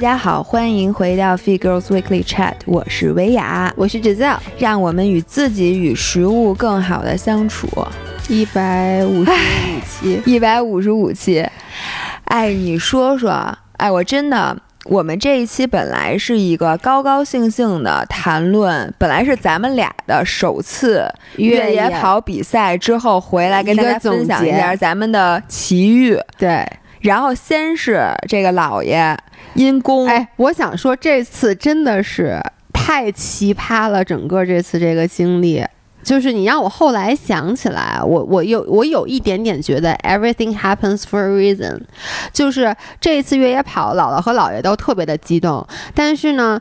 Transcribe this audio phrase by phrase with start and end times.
[0.00, 7.68] 家好，欢迎回到 Fit Girls Weekly Chat，我是维雅，我是芷造，让我们与自己与食物更好的相处。
[8.26, 9.34] 一百五十五
[9.86, 11.46] 期，一百五十五期，
[12.24, 13.30] 哎，你说说，
[13.76, 14.56] 哎，我真的，
[14.86, 26.66] 我们这一期本来是一个高高兴兴的谈论，本来是咱们俩的首次越野跑比赛之后回来跟大家分享一下咱们的奇遇，对。
[27.00, 29.16] 然后先是这个老爷
[29.54, 32.38] 因公，哎，我想说这次真的是
[32.72, 35.64] 太奇葩了，整个这次这个经历，
[36.02, 41.80] 就是你让我后来想起来，我我有我有一点点觉得 everything happens for a reason，
[42.32, 46.60] 就是这一次越野跑，姥姥和姥爷都特别的激动，但是呢，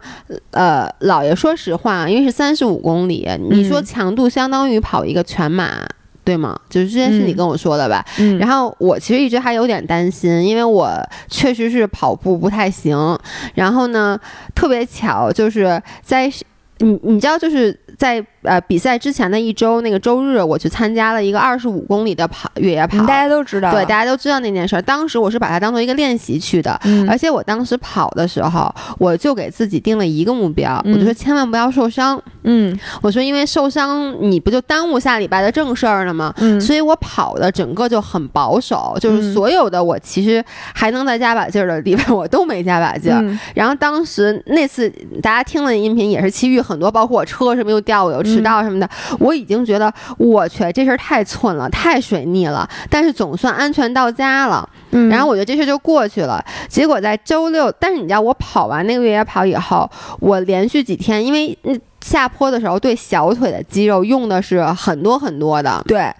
[0.52, 5.86] 呃，姥爷说实话，因为是三十五公里，你说强度相当于跑一个全马。
[6.30, 6.56] 对吗？
[6.70, 8.06] 就是这件事你跟我说的吧。
[8.20, 10.92] 嗯，然后我其实一直还有点担心，因为我
[11.28, 13.18] 确实是跑步不太行。
[13.56, 14.20] 然后呢，
[14.54, 16.32] 特别巧，就是在
[16.78, 17.76] 你你知道就是。
[18.00, 24.82] 在呃比赛之前的一周，那个周日，我去参加了一个二十五公里的跑越野跑，大家都知道，对，大家都知道那件事儿。
[24.82, 32.22] 当时我是把它当做一个练习去的，而且我当时跑的时候，我就给自己定了一个目标，我就说千万不要受伤。
[32.44, 36.34] 嗯，我说因为受伤你不就耽误下礼拜的正事儿了吗？
[36.38, 40.42] 嗯，所以我跑的整个就很保守，就是所有的我其实
[40.74, 43.22] 还能再加把劲儿的地方 我都没加把劲儿。
[43.54, 44.90] 然后当时那次
[45.22, 47.80] 大家听了音频也是其余很多，包括我车什么又。
[47.90, 52.70] 掉有迟到什么的，我已经觉得我去这事儿太寸了，太水逆了。
[52.90, 56.44] 但是总算安全到家了，嗯，然后我觉得这事儿就过去了。
[56.68, 61.58] 结果在周六，但是你知道我跑完那个越野跑以后，我连续几天，因为
[62.02, 66.12] 下坡的时候对小腿的肌肉用的是很多很多的，对。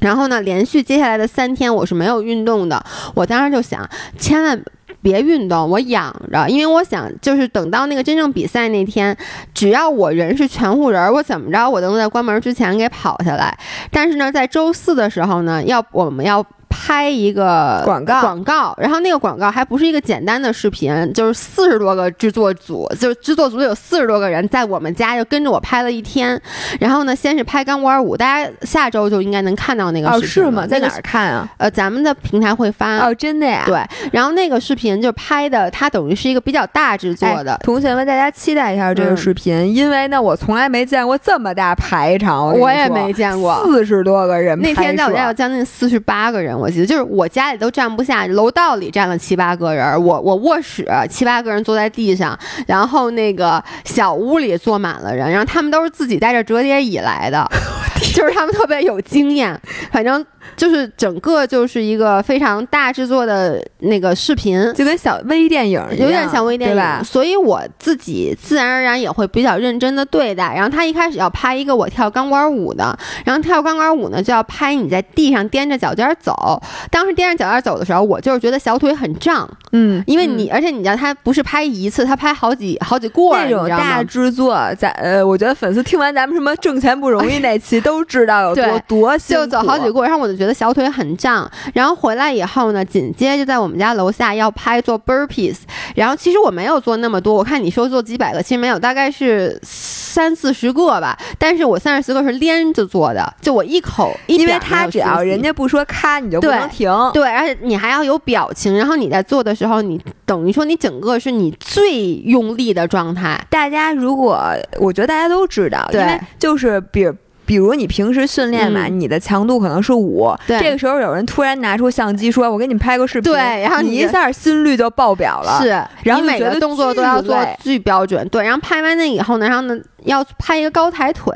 [0.00, 2.84] 然后呢，连续接下来的三天我是没有运动的。
[3.14, 4.62] 我当时就想，千万。
[5.04, 9.16] 别运动，我养着，因为我想就是等到那个真正比赛那天，
[9.52, 13.56] 只要我人是全护人，我怎么着我都能在关门之前给跑下来。
[13.92, 16.44] 但是呢，在周四的时候呢，要我们要。
[16.86, 26.38] 拍一个广告，广告，然后那个广告还不是一个简单的视频，就是四十多个制作组，就是制作组有四十多个人在我们家就跟着我拍了一天。
[26.78, 30.26] 然后呢，先是拍钢管舞，大家下周就应该能看到那个视频。
[30.26, 30.66] 哦，是吗？
[30.66, 31.48] 在哪儿看啊？
[31.56, 32.98] 呃，咱们的平台会发。
[32.98, 33.62] 哦，真的呀？
[33.64, 33.82] 对。
[34.12, 37.58] 然后那个视频就拍的，它等于是一个比较大制作的。
[37.64, 42.52] 同学们，大家期待一下这个视频，因为呢，我从来没见过这么大排场。
[42.58, 44.58] 我也没见过，四十多个人。
[44.60, 46.54] 那天在我家有将近四十八个人。
[46.54, 57.46] 我就是我家里都站不下，楼道里站了七八个人，我我卧室七八个人坐在地上，然后那个小屋里坐满了人，然后他们都是自己带着折叠椅来的，
[58.14, 59.60] 就是他们特别有经验，
[59.92, 60.24] 反正。
[60.56, 67.02] 就是整个就是一个非常大制作的那个视频，就跟小微电影有点像微电影，吧？
[67.04, 70.54] 所以我自己自然而然也会比较认真的对待。
[70.54, 76.60] 然后他一开始要拍一个我跳钢管舞的，然后跳钢管舞呢就要拍你在地上踮着脚尖走。
[76.90, 90.44] 当时踮着脚尖走的时候，我就是觉得小腿很胀，嗯，因为你而且你知道他不是拍一次，他拍好几好几过那种大制作，在呃，我觉得粉丝听完咱们什么挣钱不容易那期 都知道有多多辛苦，就走好几过，然后我就觉。
[90.44, 95.56] 得小腿很胀，然后回来以后呢，紧接着在我们家楼下要拍做 burpees，
[95.94, 101.18] 然后其实我没有做那么多，我看你说做几百个，其实没有，大概是三四十个吧。
[101.38, 106.92] 但是我三十四个是连着做的，就我一口，因为他只要人家不说咔，你就不能停。
[107.14, 113.42] 对，而且你还要有表情，然后你在做的时候，你等于说你整个是你最用力的状态。
[113.48, 114.46] 大家如果
[114.78, 117.10] 我觉得大家都知道，因为就是比。
[117.46, 125.60] 比如你平时训练嘛，你的强度可能是五，这个时候有人突然拿出相机说：“我给你拍个视频。”对，然后你一下心率就爆表了。
[125.62, 125.68] 是，
[126.02, 128.28] 然后每个动作都要做巨标准。
[128.28, 129.78] 对，然后拍完那以后呢，然后呢。
[130.04, 131.34] 要拍一个高抬腿，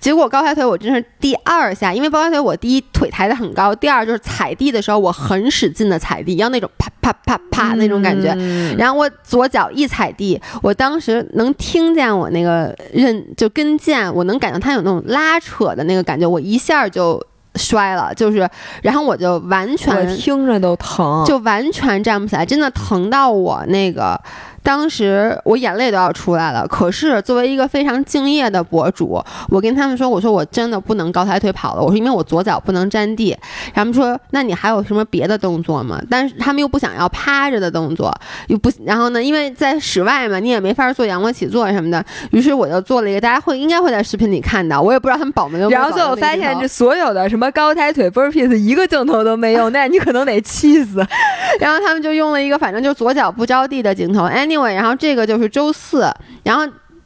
[0.00, 8.34] 结果高抬腿我真是第二下，因为高抬腿我第一腿抬得很高，第二就是踩地的时候我很使劲的踩地，要那种啪啪啪啪那种感觉。
[8.78, 18.48] 然后我左脚一踩地，我当时能听见我那个韧就跟腱，我能感到它有那种拉扯的那个感觉，我一下就摔了，就是，
[18.82, 24.20] 然后我就完全听着都疼，就完全站不起来，真的疼到我那个。
[24.66, 33.36] 当时我眼泪都要出来了，可是作为一个非常敬业的博主，我跟他们说，我说我真的不能高抬腿跑了，我说因为我左脚不能沾地。
[33.72, 36.02] 他们说，那你还有什么别的动作吗？
[36.10, 38.12] 但是他们又不想要趴着的动作，
[38.48, 42.04] 又不，然后呢，因为在室外嘛，你也没法做仰卧起坐什么的。
[42.32, 45.70] 于是我就做了一个，大家会应该会在视频里看到，我也不知道他们保没有。
[45.70, 51.06] 然后最后发现，这所有的什么高抬腿 burpees 一个镜头都没用，那你可能得气死。
[51.60, 54.24] 然后他们就用了一个，反正就左脚不着地的镜头。
[54.24, 54.55] Anyway。
[54.64, 56.10] 然后这个就是周四，
[56.44, 56.62] 然后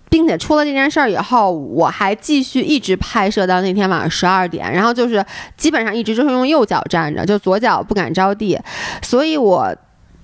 [0.08, 5.24] 并且出了这件事儿以后，我还继续一直拍摄到那天晚上十二点，然后就是
[5.56, 8.58] 基本上一直就是用右脚站着，就左脚不敢着地，
[9.02, 9.74] 所以我。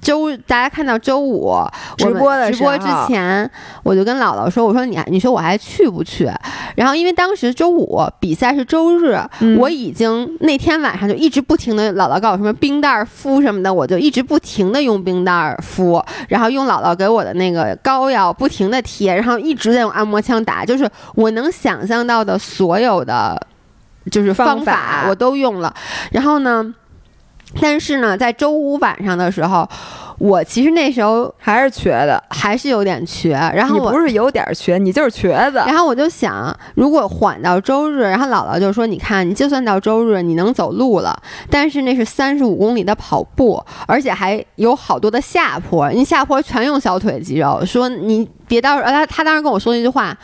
[0.07, 1.61] 周大家看到周五
[1.99, 3.51] 直播的直播之前，
[3.83, 6.31] 我就跟姥姥说：“我说你你说我还去不去？”
[6.77, 9.19] 然后因为当时周五比赛是周日，
[9.59, 23.37] 我已经那天晚上就一直不停的姥姥告诉我什么冰袋敷什么的，我就一直不停的用冰袋敷，然后用姥姥给我的那个膏药不停的贴，然后一直在用按摩枪打，就是我能想象到的所有的
[24.09, 25.75] 就是方法我都用了，
[26.13, 26.73] 然后呢。
[27.61, 29.67] 但是呢，在周五晚上的时候，
[30.19, 33.31] 我其实那时候还是瘸的，还是有点瘸。
[33.55, 35.57] 然后我不是有点瘸，你就是瘸子。
[35.67, 41.17] 然后我就想，如果缓到周日，然后姥姥就说：“你看，你就算到周日，你能走路了，
[41.49, 47.65] 但是那是三十五公里的跑步，而且还有好多的下坡，你下坡全用小腿肌肉。
[47.65, 50.15] 说你别到时候，他他当时跟我说一句话。”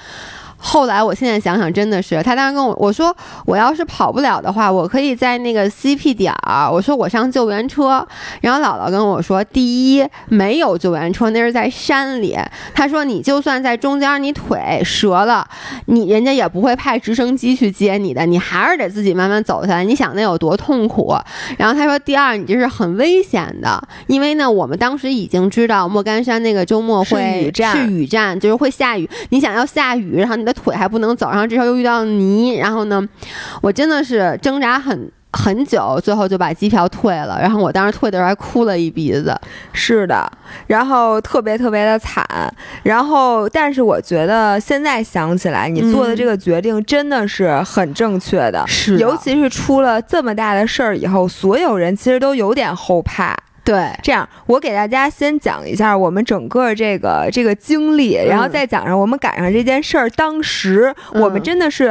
[0.64, 3.14] 后来，我现在想想，真的是他当时跟我我说，
[3.44, 8.06] 我要是跑不了的话，我可以在那个 CP 点儿，我说我上救援车。
[8.40, 12.38] 然后姥姥跟我说，第一没有救援车，那是在山里。
[12.72, 15.44] 他说你就算在中间，你腿折了，
[15.86, 19.82] 你人家也不会派直升机去接你的，你还是得自己慢慢走下来。
[19.82, 21.12] 你想那有多痛苦？
[21.58, 29.10] 然后他说，第二，你这是很危险的，因为呢，我们当时已经知道莫干山那个周末会是雨战，是雨战，就是会下雨。
[29.30, 30.51] 你想要下雨，然后你的。
[30.52, 33.06] 腿还不能走，然后这时候又遇到泥，然后呢，
[33.60, 37.38] 我真的是挣扎很很久，最后就把机票退了。
[37.40, 39.34] 然后我当时退的时候还哭了一鼻子。
[39.72, 40.30] 是的，
[40.66, 42.24] 然后特别特别的惨。
[42.82, 48.62] 然后，但是我觉得现在想起来，你做的这个决定真的是很正确的。
[48.66, 53.34] 是，尤其是出了这么大的事儿以后，所有人其实都有点后怕。
[53.64, 60.10] 对，这样我给大家先讲一下我们整个这个这个经历，然后再讲上我们赶上这件事儿。
[60.10, 61.90] 当时我们真的是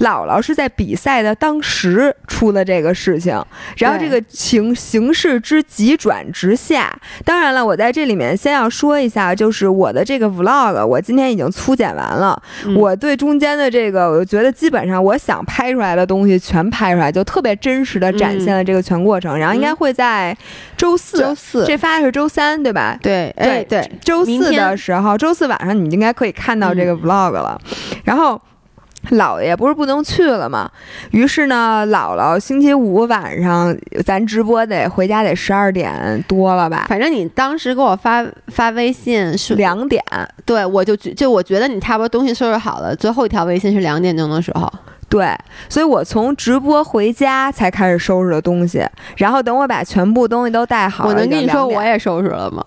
[0.00, 3.40] 姥姥是在比赛的当时出了这个事情，
[3.76, 6.92] 然后这个情形势之急转直下。
[7.24, 12.42] 当然了，我在这里面先要说一下，就是我的这个 vlog，我今天已经粗剪完了。
[12.74, 19.38] 我对中间的这个，我觉得基本上我想拍出来的东西全拍出来，就特别真实的展现了这个全过程。
[19.38, 20.36] 然后应该会在
[20.76, 21.11] 周四。
[21.18, 22.98] 周四，这发的是周三，对吧？
[23.02, 23.90] 对，对对。
[24.02, 27.60] 周四的时候，周四晚上你应该可以看到这个 vlog 了。
[28.04, 28.40] 然后，
[29.10, 30.70] 姥爷不是不能去了吗？
[31.10, 36.86] 于是呢，姥姥星期五晚上咱直播得回家得十二点多了吧？
[36.88, 40.02] 反正你当时给我发发微信是两点，
[40.44, 44.72] 对我就就我觉得你差不多东西收拾好了，最后一条微信是两点钟的时候。
[45.12, 45.36] 对，
[45.68, 48.82] 所以我从直播回家才开始收拾的东西，
[49.18, 52.64] 然后等我把全部东西都带好，我能跟你说我也收拾了吗？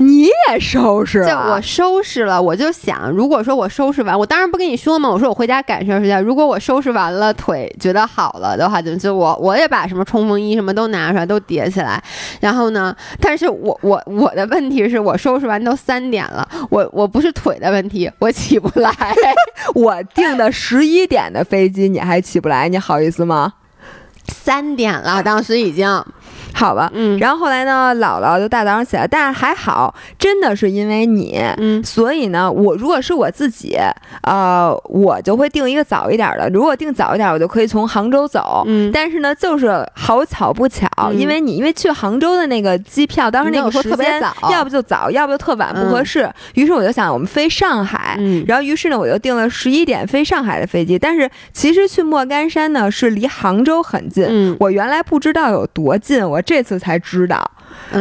[0.00, 6.20] 你也收拾了，我收拾了，我就想，如果说我收拾完，我当然不跟你说嘛，我说我回家感受一下。
[6.20, 12.02] 如果我收拾完了，腿觉得好了的话，就就我我也把什么冲锋衣什么都拿出来，都叠起来。
[12.40, 18.92] 然后呢，但是我我我的问题是我收拾完都三点了，我我不是腿的问题，我起不来。
[19.74, 23.54] 我订的十一点的飞机，你还起不来，你好意思吗？
[24.28, 26.04] 三点了，当时已经。
[26.54, 33.78] 好吧，嗯，然后后来呢，姥姥就大早上起来，但是还好，真的是因为你，嗯，所以呢，我如果是我自己，
[34.22, 36.48] 呃，我就会订一个早一点的。
[36.48, 46.28] 如果订早一点，我就可以从杭州走，嗯，但是呢，就是好巧不巧，因为你因为去杭州的那个机票，当时那个时间要不就早，要不就特晚，不合适。
[46.54, 50.98] 于是我就想，我们飞上海，嗯，然后于是呢，我就订了十一点飞上海的飞机。
[50.98, 56.37] 但是其实去莫干山呢，是离杭州很近，嗯，我原来不知道有多近，我。
[56.38, 57.50] 我这次才知道。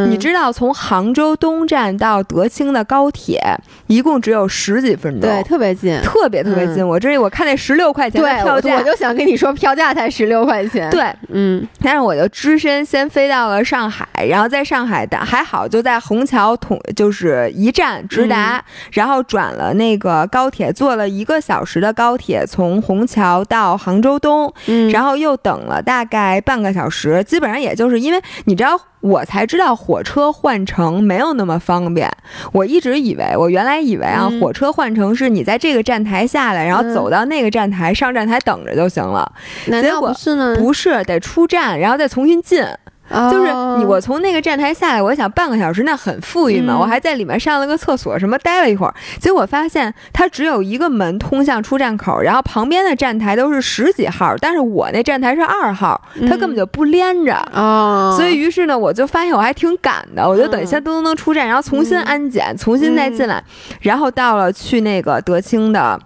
[0.07, 3.41] 你知道从杭州东站到德清的高铁
[3.87, 6.85] 一共只有十几分钟，对，特别近，特别特别近。
[6.85, 10.89] 我这我看那十六块钱的票价，我就想跟你说，票价才十六块钱。
[10.89, 24.53] 对，嗯，但是我就只身先飞到了上海，然后在上海的还好，就在虹桥同就是一站直达，然后转了那个高铁，坐了一个小时的高铁从虹桥到杭州东，
[24.91, 28.77] 然后又等了大概半个小时，基本上也就是因为你知道。
[28.99, 32.11] 我才知道火车换乘没有那么方便。
[32.51, 39.31] 我一直以为，我原来以为啊，火车换乘是你在这个站台下来，然后走到那个站台上站台等着就行了。
[39.65, 40.55] 结果不是呢？
[40.57, 42.63] 不是，得出站，然后再重新进。
[43.09, 55.99] 就是你我从那个站台下来，我想半个小时那很富裕嘛，我还在里面上了个厕所，什么待了一会儿，结果发现它只有一个门通向出站口，然后旁边的站台都是十几号，但是我那站台是二号，
[56.29, 63.43] 它根本就不连着啊，所以于是呢，我就发现我还挺赶的，我就等一下噔噔噔出站，然后重新安检，重新再进来，
[63.81, 65.99] 然后到了去那个德清的。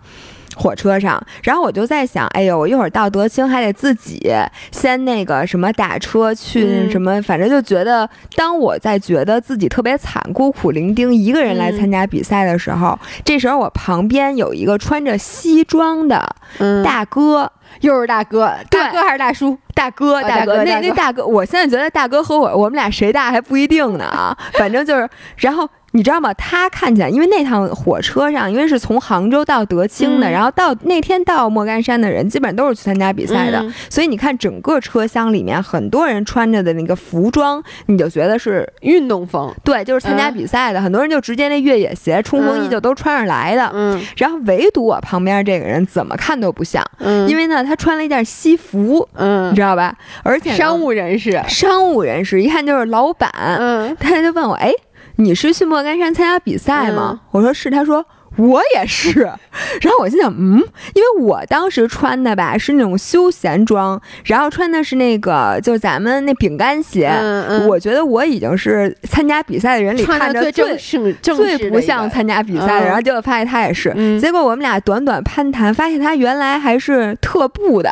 [0.56, 4.32] 火车上，然后我就在想，哎呦，我一会儿到德清还得自己
[4.72, 16.36] 先那个什么打车去什么，反正就觉得，当我在觉得自己特别惨，孤苦伶仃一个人来参加比赛的时候，这时候我旁边有一个穿着西装的
[16.84, 19.58] 大哥，又是大哥，大哥还是大叔？
[19.74, 25.68] 大哥，大哥，那那大哥，我现在觉得大哥和我，我们俩谁大还不一定呢啊，反正就是，然后。
[25.94, 26.34] 你知道吗？
[26.36, 49.94] 他看起来，因为那趟火车上，因为是从杭州到德清的，然后到那天到莫干山的人，基本上都是去参加比赛的，所以你看整个车厢里面，很多人穿着的那个服装，你就觉得是运动风，对，就是参加比赛的，很多人就直接那越野鞋、冲锋衣就都穿上来的，嗯，然后唯独我旁边这个人怎么看都不像，嗯，因为呢，他穿了一件西服，嗯，你知道吧？
[50.24, 53.30] 而且商务人士，商务人士一看就是老板，
[53.60, 54.72] 嗯，他就问我，哎。
[55.22, 57.22] 你是去莫干山参加比赛吗？
[57.32, 58.04] 我说是，他说
[58.38, 59.22] 我也是，
[59.82, 60.58] 然后我心想，嗯，
[60.94, 67.12] 因为我当时穿的吧是那种休闲装，然后穿的是那个就是咱们那饼干鞋，
[67.68, 70.76] 我觉得我已经是参加比赛的人里看着最
[71.22, 77.92] 最不像参加比赛的，然后结果发现他也是，结果我们俩短短攀谈，发现他原来还是特步的。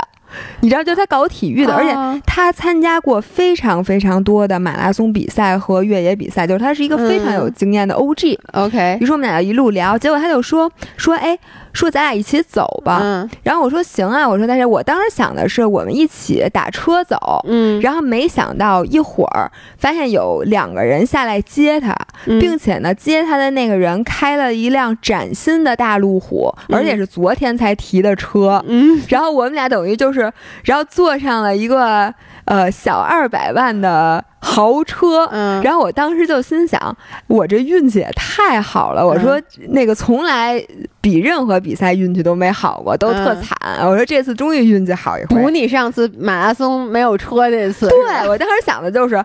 [0.62, 8.38] 你知道，就他搞体育的，而且他参加过非常非常多的马拉松比赛和越野比赛，就是他是一个非常有经验的 OG。
[8.54, 11.38] OK，于是我们俩就一路聊，结果他就说说，哎。
[11.74, 21.96] 说咱俩一起走吧，嗯，然后我说行啊，我说但是我当时想的是我们一起打车走，嗯，然后没想到一会儿发现有两个人下来接他，
[22.26, 30.32] 并且呢接他的那个人开了一辆崭新的大路虎，而且是昨天才提的车，嗯，然后我们俩等于就是，
[30.64, 32.14] 然后坐上了一个
[32.50, 34.26] 呃小二百万的。
[34.42, 39.06] 豪车，嗯，然后我当时就心想，我这运气也太好了。
[39.06, 39.40] 我说
[39.72, 40.58] 那个从来
[41.02, 43.56] 比任何比赛运气都没好过，都特惨。
[43.86, 45.42] 我说这次终于运气好一回。
[45.42, 47.90] 补你上次马拉松没有车那次。
[47.90, 49.16] 对我当时想的就是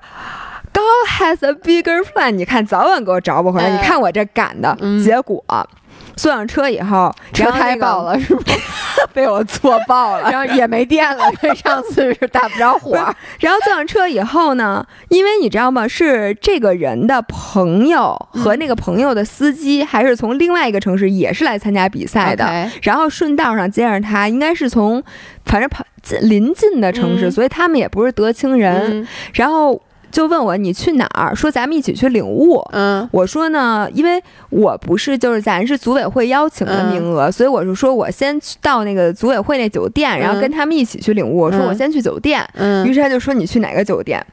[0.72, 2.32] ，God has a bigger plan。
[2.32, 3.70] 你看早晚给我找不回来。
[3.70, 5.42] 你看我这赶的结果。
[6.16, 8.42] 坐上车以后，车胎爆了是吗？
[9.12, 12.96] 被我坐爆了，然后也没电了， 跟上次是打不着火。
[13.38, 15.86] 然后坐上车以后呢，因为你知道吗？
[15.86, 22.68] 是这个人的朋友和那个朋友的司机，还是从另外一个城市，也是来参加比赛的。
[22.82, 25.02] 然后顺道上接上他，应该是从
[25.44, 25.84] 反正跑
[26.22, 29.06] 临近的城市，所以他们也不是德清人。
[29.34, 29.80] 然后。
[30.14, 31.34] 就问我你去哪儿？
[31.34, 32.64] 说咱们一起去领物。
[32.70, 41.38] 嗯，我说呢，因为我不是就是咱是组委会邀请的名额，所以我就说我先去到那个组委会那酒店，然后跟他们一起去领物。
[41.38, 42.48] 我说我先去酒店。
[42.54, 44.24] 嗯，于是他就说你去哪个酒店？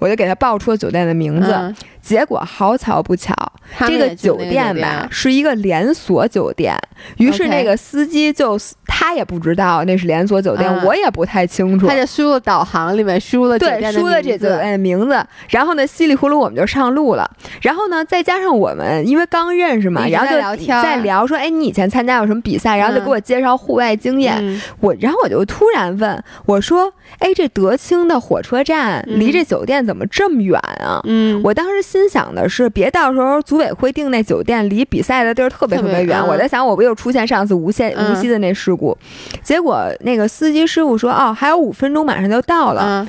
[0.00, 1.74] 我就给他报出了酒店的名字。
[2.08, 3.34] 结果好巧不巧，
[3.80, 6.74] 这个酒店吧是一个连锁酒店。
[7.18, 11.86] 于是那个司机就他也不知道那是连锁酒店，我也不太清楚。
[11.86, 17.30] 他就输入导航里面输了对输了这酒店的名字，然后呢稀里糊涂我们就上路了。
[17.60, 22.76] 然后呢再加上我们因为刚认识嘛，然后就在聊说，哎，你以前参加过什么比赛？
[22.78, 24.60] 然后就给我介绍户外经验。
[24.80, 31.00] 我然后我就突然问我说，哎，这德清的火车站离这酒店怎么这么远啊？
[31.04, 36.22] 嗯，我当时心想的是，别到时候组委会订那酒店离比赛的地儿特别特别远。
[36.26, 38.94] 我在想，我不又出现上次无锡无锡的那事故？
[39.42, 43.08] 结果那个司机师傅说，哦，还有五分钟，马上就到了。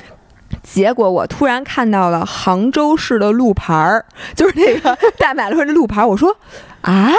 [0.62, 4.04] 结果我突然看到了杭州市的路牌儿，
[4.34, 6.08] 就是那个大马路上的路牌儿。
[6.08, 6.34] 我说，
[6.80, 7.12] 啊，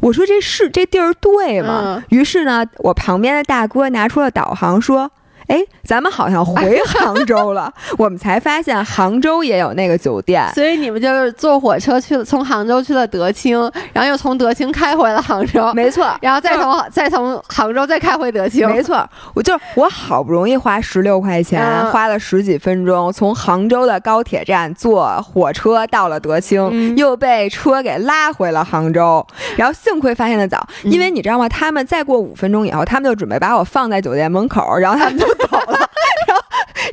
[0.00, 2.04] 我说这是这地儿对吗？
[2.10, 5.10] 于是呢，我旁边的大哥拿出了导航说。
[5.46, 13.58] 哎，咱们好像回杭州了，我们才发现杭州也有那个酒店，所以你们就是坐火车去了，从杭州去了德清，
[13.92, 29.24] 然后又从德清开回了杭州，没错，然后再从再从杭州再开回德清，没错，我就我好不容易花十六块钱，花了十几分钟从杭州的高铁站坐火车到了德清，又被车给拉回了杭州，
[29.56, 31.46] 然后幸亏发现的早，因为你知道吗？
[31.48, 35.33] 他们再过五分钟以后，他们就准备把我放在酒店门口，然后他们就。
[35.34, 35.78] 走了，
[36.26, 36.42] 然后，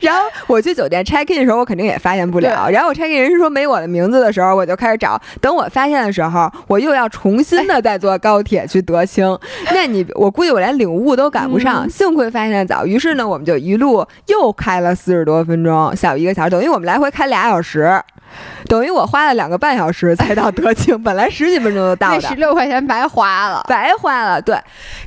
[0.02, 2.70] 然后我去酒店 check in 的时候，我肯定也发现不了。
[2.70, 5.20] 然后我 check in 人是说没我的名字的时候，我就开始找。
[5.40, 9.38] 等我发现的时候，我又要重新的再坐高铁去德清。
[9.74, 11.90] 那你我估计我连领悟都赶不上。
[11.90, 18.02] 幸亏发现的早，于是呢，我们就一路又开了四十多分钟，小一个小时，等于我们来回开俩小时。
[18.68, 24.42] 等于我花了两个半小时才到德清，本来十几分钟就到的， 那十六块钱白花了，白花了。
[24.42, 24.58] 对，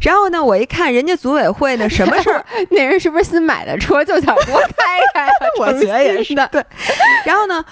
[0.02, 5.28] 然后呢，我一看人家组委会的什么事儿， 那人是不是新买的车就想多开开？
[5.58, 6.34] 我觉得也是。
[6.50, 6.62] 对，
[7.24, 7.64] 然后呢，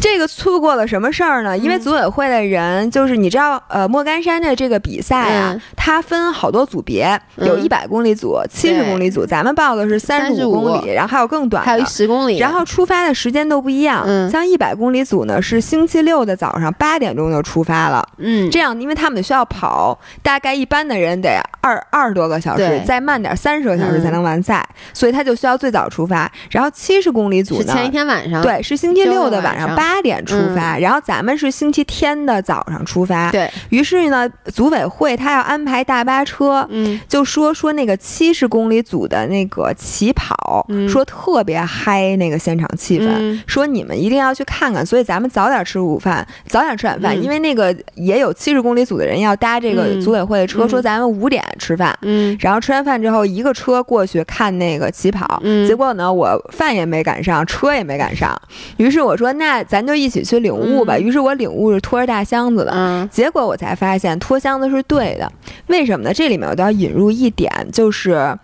[0.00, 1.56] 这个错过了什么事儿呢？
[1.58, 14.04] 因为组委会的人就是你知道，呃，莫干山的这个比赛啊，它分好多组别，有一百公里组、七十公里组，咱们报的是三十五公里，然后还有更短，还有十公里，然后出发的时间都不一样。
[14.06, 14.91] 嗯，像一百公里。
[14.92, 26.30] 公里组呢是星期六的早上八点钟就出发了，嗯，这样因为他们需要跑，大概一般的人得二二十多个小时，再慢点三十个小时才能完赛，所以他就需要最早出发。
[26.50, 33.30] 然后七十公里组呢，前一天晚上，对，是星期六的晚上八点出发，然后咱们是星期天的早上出发。
[33.30, 33.50] 对。
[33.70, 44.81] 于是呢，组委会他要安排大巴车，嗯，就说说那个七十公里组的那个起跑，说特别嗨，那个现场气氛，说你们一定要去看看。
[44.84, 58.40] 所以咱们早点吃午饭，早点吃晚饭，因为那个也有七十公里组的人要搭这个组委会的车，说咱们五点吃饭，嗯，然后吃完饭之后一个车过去看那个起跑，嗯，结果呢我饭也没赶上，车也没赶上，
[58.76, 65.30] 于是我说那咱就一起去领物吧，于是我领物是拖着大箱子的，嗯，结果我才发现拖箱子是对的，
[65.66, 66.12] 为什么呢？
[66.12, 68.36] 这里面我都要引入一点，就是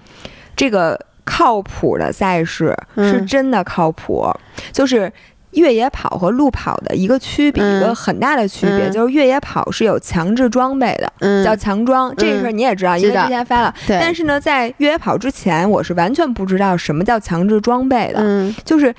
[0.56, 4.30] 这个靠谱的赛事是真的靠谱，
[4.72, 5.12] 就是。
[5.52, 12.14] 越野跑和路跑的一个区别，一个很大的区别就是越野跑是有强制装备的，叫强装。
[12.16, 13.74] 这个事儿你也知道，因为之前发了。
[13.86, 18.54] 但是呢，在越野跑之前，我是完全不知道什么叫强制装备的。
[18.64, 18.94] 就是，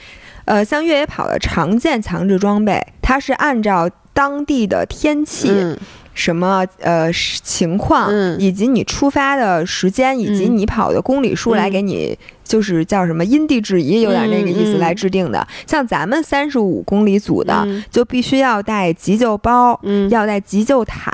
[0.45, 5.77] 呃，像越野跑的常见强制装备，它是按照当地的天气。
[6.15, 12.17] 什么呃情况，以及你出发的时间，以及你跑的公里数来给你，
[12.49, 15.47] 就是叫什么因地制宜，有点那个意思来制定的。
[15.67, 19.79] 像咱们三十五公里组的，就必须要带急救包，
[20.09, 21.13] 要带急救毯，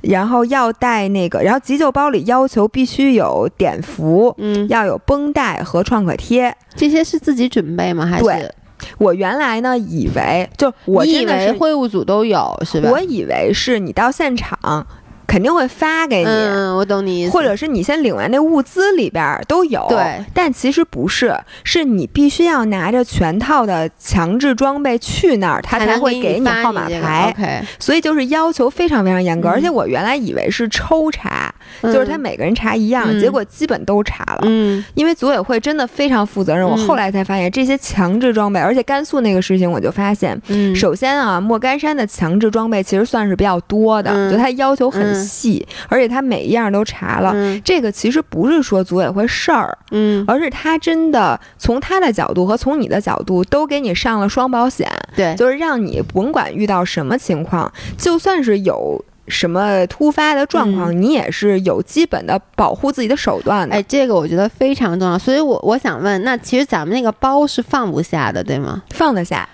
[0.00, 4.34] 然后要带那个，然后急救包里要求必须有碘伏，
[4.70, 6.56] 要有绷带和创可贴。
[6.74, 8.06] 这些是自己准备吗？
[8.06, 8.54] 还是？
[8.98, 12.90] 我原来呢，以为就我以为会务组都有是吧？
[12.90, 14.86] 我以为是你到现场。
[15.32, 16.30] 肯定会发给你，
[16.76, 17.32] 我懂你意思。
[17.32, 20.22] 或者是你先领完那物资里边都有，对。
[20.34, 27.64] 但其实不是，是你必须要拿着全套的强制装备去那儿，他才会给你号码牌。
[27.78, 29.48] 所以就是要求非常非常严格。
[29.48, 31.51] 而且我原来以为是抽查，
[31.82, 34.42] 就是他每个人查一样，结果基本都查了。
[34.44, 36.68] 嗯，因为组委会真的非常负责任。
[36.68, 40.40] 我后来才发现这些强制装备，而且甘肃那个事情我就发现，
[40.74, 45.22] 首先啊，莫干山的强制装备其实算是比较多的，就他要求很。
[45.22, 47.32] 细，而且他每一样都查了。
[47.64, 54.90] 这个其实不是说组委会事儿，嗯，而是他真的从他的角度和从你的角度都给你上了双保险。
[55.14, 63.74] 对，就是让你甭管遇到什么情况，就算是有什么突发的状况，你也是有基本的保护自己的手段的。
[63.74, 65.18] 哎，这个我觉得非常重要。
[65.18, 68.82] 所以我我想问，那其实咱们那个包是放不下的，对吗？
[68.90, 69.48] 放得下。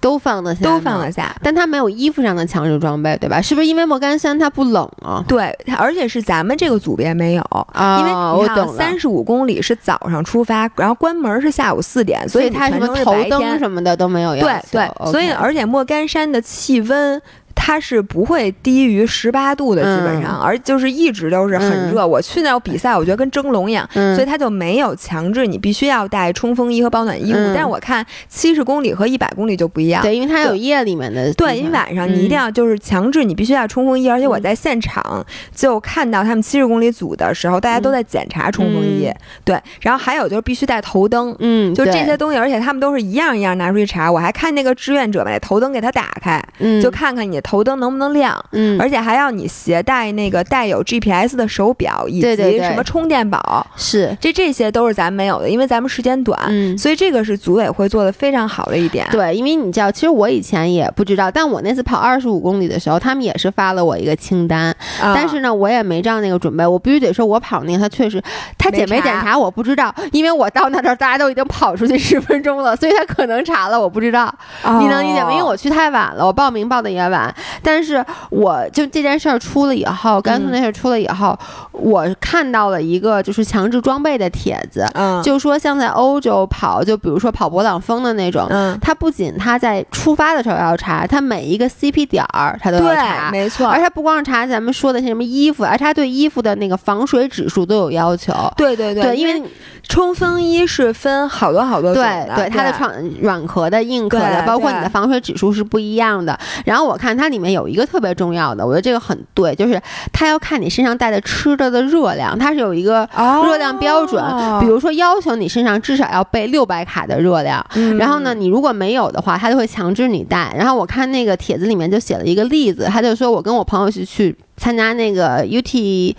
[0.00, 3.40] 都放得下，都放得下，但它没有衣服上的强制装备，对吧？
[3.40, 5.24] 是不是因为莫干山它不冷啊？
[5.26, 5.46] 对，
[5.78, 14.36] 而且是咱们这个组别没有啊，因为我懂三十五公里是早上出发，然后关门是下午四点，所以它什么头灯什么的都没有。
[14.36, 17.22] 对对，所以而且莫干山的气温。
[17.54, 22.06] 它是不会低于十八度的，基本上，而就是一直都是很热。
[22.06, 27.36] 我去那比赛，我觉得跟蒸笼一样，所以它就没有强制你必须要带冲锋衣和保暖衣物。
[27.54, 39.08] 但是我看七十公里和一百公里就不一样，对，因为它有夜里面的，对，因为晚上你一定要就是强制你必须要冲锋衣，而且我在现场就看到他们七十公里组的时候，大家都在检查冲锋衣，
[39.44, 44.10] 对，然后还有就是必须带头灯，嗯，就这些东西，而且他们都是一样一样拿出去查。
[44.10, 47.40] 我还看那个志愿者把头灯给他打开，嗯，就看看你。
[47.44, 48.44] 头灯能不能亮？
[48.52, 53.64] 嗯，而且还要你携带那个带有 GPS 的手表，以及什么充电宝。
[53.76, 56.36] 是，这这些都是咱没有的，因为咱们时间短。
[56.48, 59.06] 嗯，所以这个是组委会做的非常好的一点。
[59.12, 66.66] 对，因为你知道，其实我以前也不知道，但我那次跑二十五公里的时候，他们也是发了我一个清单，但是呢，我也没照那个准备。
[66.66, 68.22] 我必须得说，我跑那个，他确实，
[68.56, 74.34] 他检没检查我不知道，因为我到那儿大家都已经跑出去十分钟了，所以他可能查了，我不知道。
[74.80, 75.30] 你能理解吗？
[75.30, 77.33] 因为我去太晚了，我报名报的也晚。
[77.62, 81.38] 但是我就这件事儿出了以后，甘肃那事儿出了以后，
[81.72, 99.42] 我看到了一个就是强制装备的帖子，嗯，就说像在欧洲跑，就比如说跑勃朗峰的那种，嗯，他不仅他在出发的时候要查，他每一个 CP 点儿他都要查，没错，而且不光是查咱们说的些什么衣服，而且他对衣服的那个防水指数都有要求，对对对，因为
[99.82, 106.38] 冲锋衣是分好多好多种的，对它的创软壳的、硬壳的，包括你的防水指数是不一样的。
[106.64, 109.80] 然后我看它里面有一个特别重要的，我觉得这个很对，就是
[110.12, 113.08] 它要看你身上带的吃的的热量，它是有一个
[113.44, 114.22] 热量标准，
[114.60, 117.64] 比如说要求你身上至少要备六百卡的热量。
[117.98, 120.54] 然后呢，你如果没有的话，它就会强制你带。
[120.56, 126.14] 然后我看那个帖子里面就写了一个例子，他就说我跟我朋友是去参加那个 UT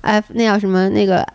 [0.00, 1.26] F，那叫什么那个。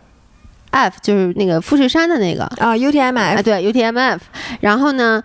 [0.72, 4.20] F 就是那个富士山的那个啊，UTMF 对 UTMF，
[4.60, 5.20] 然后呢，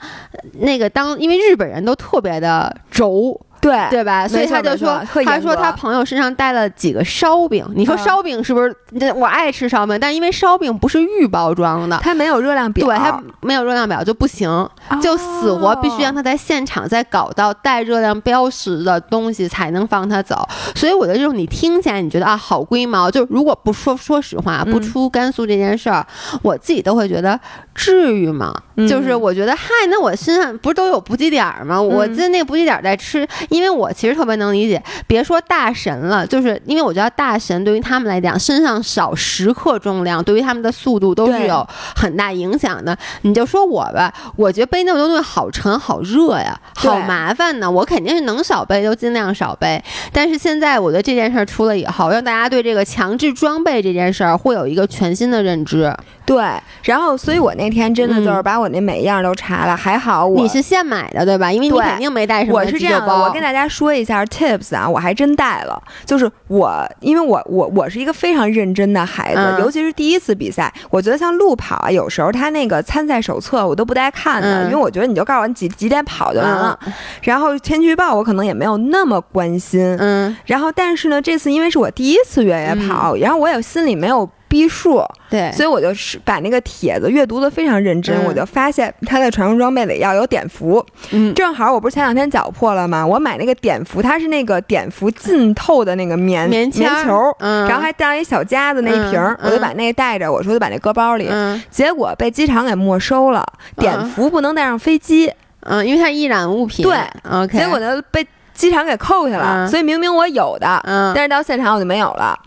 [0.60, 3.38] 那个当因为日本人都特别的轴。
[3.64, 4.28] 对对吧？
[4.28, 7.64] 所以他就说，他说他朋友身上带了几个烧饼。
[7.74, 8.74] 你说烧饼是不是？
[9.16, 14.68] 我爱吃烧饼，但因为烧饼不是预包装的，它没有热量表，对，它没有热量表就不行，
[15.00, 20.46] 就死活必须让他在现场再搞到带热量标识的东西才能放他走。
[20.74, 26.06] 所以我觉得这种你听起来你觉得啊好龟毛，就如果不说说实话，不出甘肃这件事儿，
[26.42, 27.38] 我自己都会觉得
[27.74, 28.54] 至于吗？
[28.88, 31.80] 就是我觉得嗨，那我身上不是都有补给点吗？
[31.80, 33.26] 我在那个补给点在吃。
[33.54, 41.64] 因为我其实特别能理解，别说大神了，就是因为我觉得大神对于他们来讲，身上少十克重量，对于他们的速度都是有
[41.94, 42.96] 很大影响的。
[43.22, 47.70] 你就说我吧，我觉得背那么多东西好沉好热呀，好麻烦呢。
[47.70, 49.80] 我肯定是能少背就尽量少背。
[50.12, 55.94] 但是现在我觉得这件事儿出了以后，让大家对这个强制装备这件事儿会有一个全新的认知。
[56.26, 56.42] 对，
[56.82, 61.52] 然后所以我那天真的就是把我那每一样都查了，还好我你是现买的对吧？
[61.52, 65.82] 因为你肯定没带什么我是这样的，我跟大家说一下 tips 啊，我还真带了。
[66.06, 76.78] 就是我，因为我我我是一个非常认真的孩子，尤其是第一次比赛，我觉得像路跑啊，有时候他那个参赛手册我都不带看的，因为我觉得你就告诉我你几几点跑就完了。
[77.20, 79.94] 然后天气预报我可能也没有那么关心。
[80.00, 80.34] 嗯。
[80.46, 84.26] 然后但是呢，这次因为是我第一次越野跑，然后我也心里没有。
[84.54, 85.04] 逼数。
[85.28, 90.84] 对，所以我就是把那个帖子阅读的非常认真，我就发现它的传说装备里要有碘伏。
[91.10, 93.04] 嗯，正好我不是前两天脚破了吗？
[93.04, 101.28] 我买那个碘伏，它是那个碘伏浸透的那个棉棉球，嗯，然后还带了一小夹子那一瓶，我就把那个带着，我说就把那搁包里，
[101.68, 103.44] 结果被机场给没收了。
[103.76, 106.84] 碘伏不能带上飞机，嗯，因为它易燃物品。
[106.84, 106.96] 对
[107.28, 112.38] ，OK，结果呢被机场给扣下了，所以明明我有的，嗯，但是到现场我就没有了。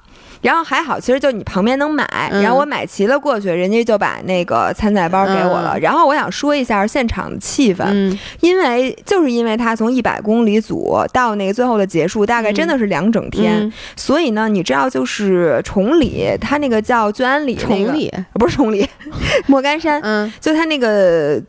[0.42, 5.78] 然后还好，其实就你旁边能买，然后我买齐了过去，人家就把那个参赛包给我了。
[5.80, 18.12] 然后我想说一下现场的气氛，因为就是因为他从一百公里组到那个最后的结束，大概真的是两整天，所以呢，你知道就是崇礼，他那个叫聚安里，崇礼？
[18.34, 18.88] 不是崇礼，
[19.48, 21.42] 莫干山，嗯，就他那个。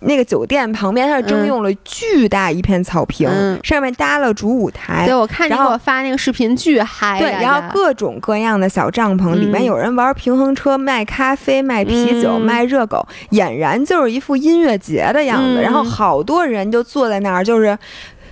[0.00, 3.28] 那个酒店旁边，它是征用了巨大一片草坪，
[3.62, 5.06] 上面搭了主舞台。
[5.06, 7.18] 对，我看你给我发那个视频，巨嗨。
[7.18, 15.62] 对，然后各种各样的小帐篷，里面有人玩平衡车、卖咖啡、卖啤酒、卖热狗，俨然就是一副音乐节的样子。
[15.62, 17.78] 然后好多人就坐在那儿，就是。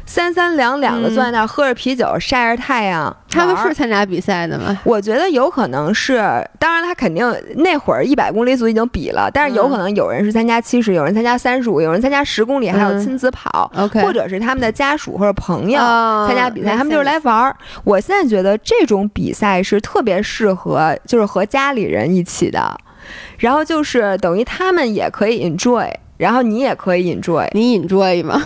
[0.07, 4.79] 三三两两的坐在那儿喝着啤酒晒着太阳，他们是参加比赛的吗？
[4.85, 6.17] 我觉得有可能是，
[6.61, 15.79] 当然他肯定那会儿一百公里组已经比了，但是有可能有人是参加七十，有人参加三十五，有人参加十公里，还有亲子跑或者是他们的家属或者朋友
[16.27, 17.57] 参加比赛，他们就是来玩儿。
[17.83, 22.79] 我现在觉得这种比赛是特别适合，就是和家里人一起的，
[23.39, 28.41] 然后就是等于他们也可以 enjoy，然后你也可以 enjoy，你 enjoy 吗？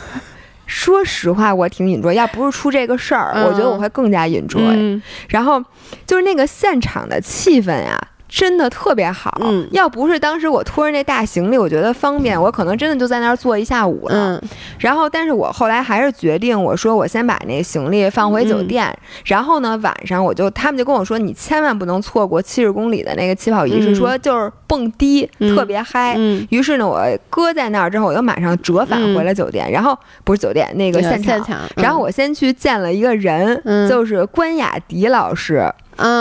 [0.71, 5.63] 说实话，我挺引着要不是出这个事儿，我觉得我会更加引 y 然后
[6.07, 7.99] 就是那个现场的气氛呀。
[8.31, 14.15] 真的特别好，嗯，要不是当时我拖着那大行李，我觉得方便，我可能真的就在那儿坐一下午了。
[14.15, 26.15] 嗯，然后，但是我后来还是决定，我说我先把那行李放回酒店，然后呢，晚上我就他们就跟我说，你千万不能错过七十公里的那个起跑仪式，说就是蹦迪特别嗨。
[26.17, 35.69] 嗯，于是呢，我搁在那儿之后，我就马上折返回了酒店，然后不是酒店那个现场，然后我先去见了一个人，就是关雅迪老师。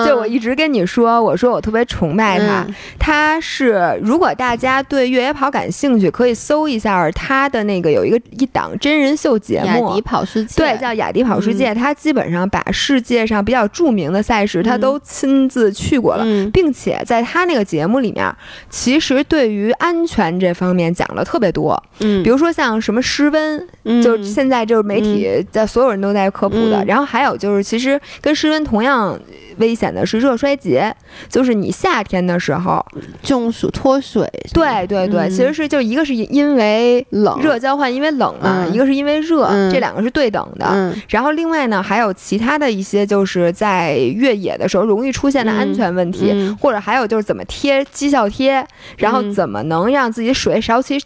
[0.05, 2.67] 就我一直跟你说，我说我特别崇拜他。
[2.99, 11.71] 他是如果大家对越野跑感兴趣，可以搜一下他的那个有一个一档真人秀节目《雅迪跑世界》，对，叫《雅迪跑世界》。
[11.75, 18.31] 他基本上把世界上比较著名的赛事，他都亲自去过了，并且在他那个节目里面，
[18.69, 21.81] 其实对于安全这方面讲了特别多。
[22.01, 23.67] 嗯，比如说像什么失温，
[24.03, 26.83] 就现在就是媒体在所有人都在科普的。
[26.85, 29.19] 然后还有就是，其实跟失温同样。
[29.59, 30.93] 危险的是热衰竭，
[31.29, 32.83] 就是你夏天的时候
[33.21, 34.27] 中暑脱水。
[34.53, 40.93] 对对对，其实是就一个是因为冷热交换，因为冷嘛，一个是因为热，这两个是对等的。
[41.09, 48.65] 然后另外呢，还有其他的一些就是在越野的时候容易出现的安全问题，或者还有就是怎么贴绩效贴，
[48.97, 50.97] 然后怎么能让自己水少起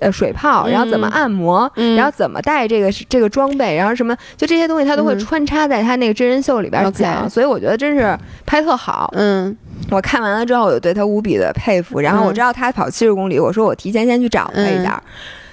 [0.00, 7.99] 呃水泡，然后怎么按摩，然后怎么带这个这个装备，然后什么就这些东西他都会穿插在他那个真人秀里边讲，所以我觉得真是。
[8.00, 9.56] 是拍特好，嗯，
[9.90, 12.00] 我看完了之后，我就对他无比的佩服。
[12.00, 15.02] 然后我知道他跑七十公里，我说我提前先去找他一下。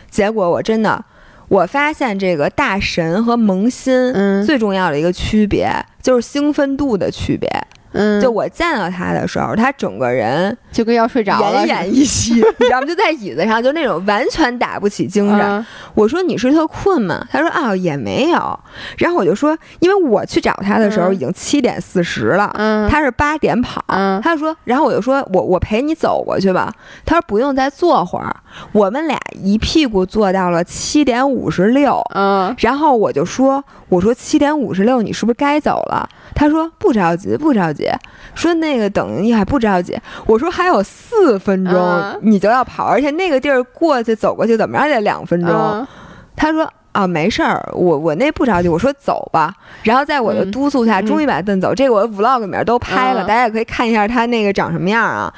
[0.09, 1.03] 结果我真的，
[1.47, 4.13] 我发现这个大神和萌新，
[4.45, 5.69] 最重要的一个区别
[6.01, 7.49] 就是兴奋度的区别。
[7.97, 12.85] 嗯，就我见到他的时候，他整个人就跟要睡着了，奄奄一息， 你知道吗？
[12.85, 15.65] 就在椅子上，就那种完全打不起精神。
[15.93, 17.25] 我说你是特困吗？
[17.31, 18.59] 他说啊也没有。
[18.97, 22.53] 然后我就说，因为我去找他的时候已经七点四十了，
[22.89, 23.83] 他是八点跑。
[24.21, 26.71] 他就说，然后我就说我我陪你走过去吧。
[27.05, 28.35] 他说不用再坐会儿。
[28.71, 32.01] 我们俩一屁股坐到了七点五十六。
[32.15, 36.07] 嗯，然后我就说，我说七点五十六，你是不是该走了？
[36.35, 37.89] 他说不着急，不着急。
[38.35, 39.97] 说那个等你还不着急。
[40.25, 45.87] 我说还有四分钟你就要跑，而且那个地儿过去走过去怎么着得两分钟。
[46.35, 48.69] 他说啊没事儿，我我那不着急。
[48.69, 49.53] 我说走吧。
[49.81, 51.73] 然后在我的督促下，终于把他蹬走。
[51.73, 55.33] 这个我的 vlog 里面都拍了，大家也可以看一下他那个长什么样啊。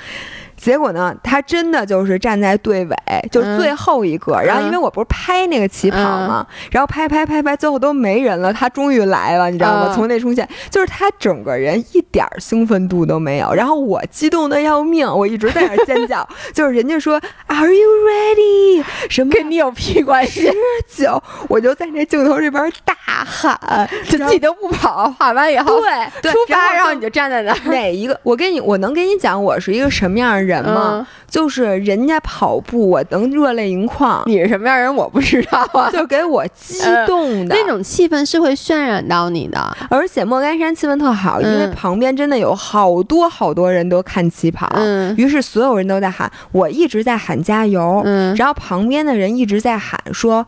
[0.59, 2.95] 结果呢，他真的就是站在队尾，
[3.31, 4.39] 就是最后一个。
[4.41, 9.93] 然后因为我不是拍那个起跑嘛，然后拍拍拍拍，最后都没人了，他终于来了，你知道吗？
[9.95, 13.53] 从那出现，就是他整个人一点兴奋度都没有。
[13.53, 16.27] 然后我激动的要命，我一直在那尖叫。
[16.53, 18.83] 就是人家说 Are you ready？
[19.09, 20.41] 什么跟你有屁关系？
[20.41, 22.93] 十九，我就在那镜头这边大
[23.23, 25.81] 喊，就自己都不跑，喊完以后
[26.21, 27.53] 对出发，然后你就站在那。
[27.65, 28.19] 哪一个？
[28.23, 30.48] 我跟你，我能跟你讲，我是一个什么样的人？
[30.49, 31.05] 人吗？
[31.29, 34.23] 就是人家跑步，我能热泪盈眶。
[34.25, 34.93] 你是什么样人？
[34.93, 35.89] 我不知道啊。
[35.91, 39.77] 就给我激动的那种气氛是会渲染到你的。
[39.89, 44.67] 而且莫干山气氛特好，因为旁边真的有好多好多人都看起跑，
[45.15, 48.01] 于是所有人都在喊，我一直在喊加油，
[48.35, 50.45] 然后旁边的人一直在喊说。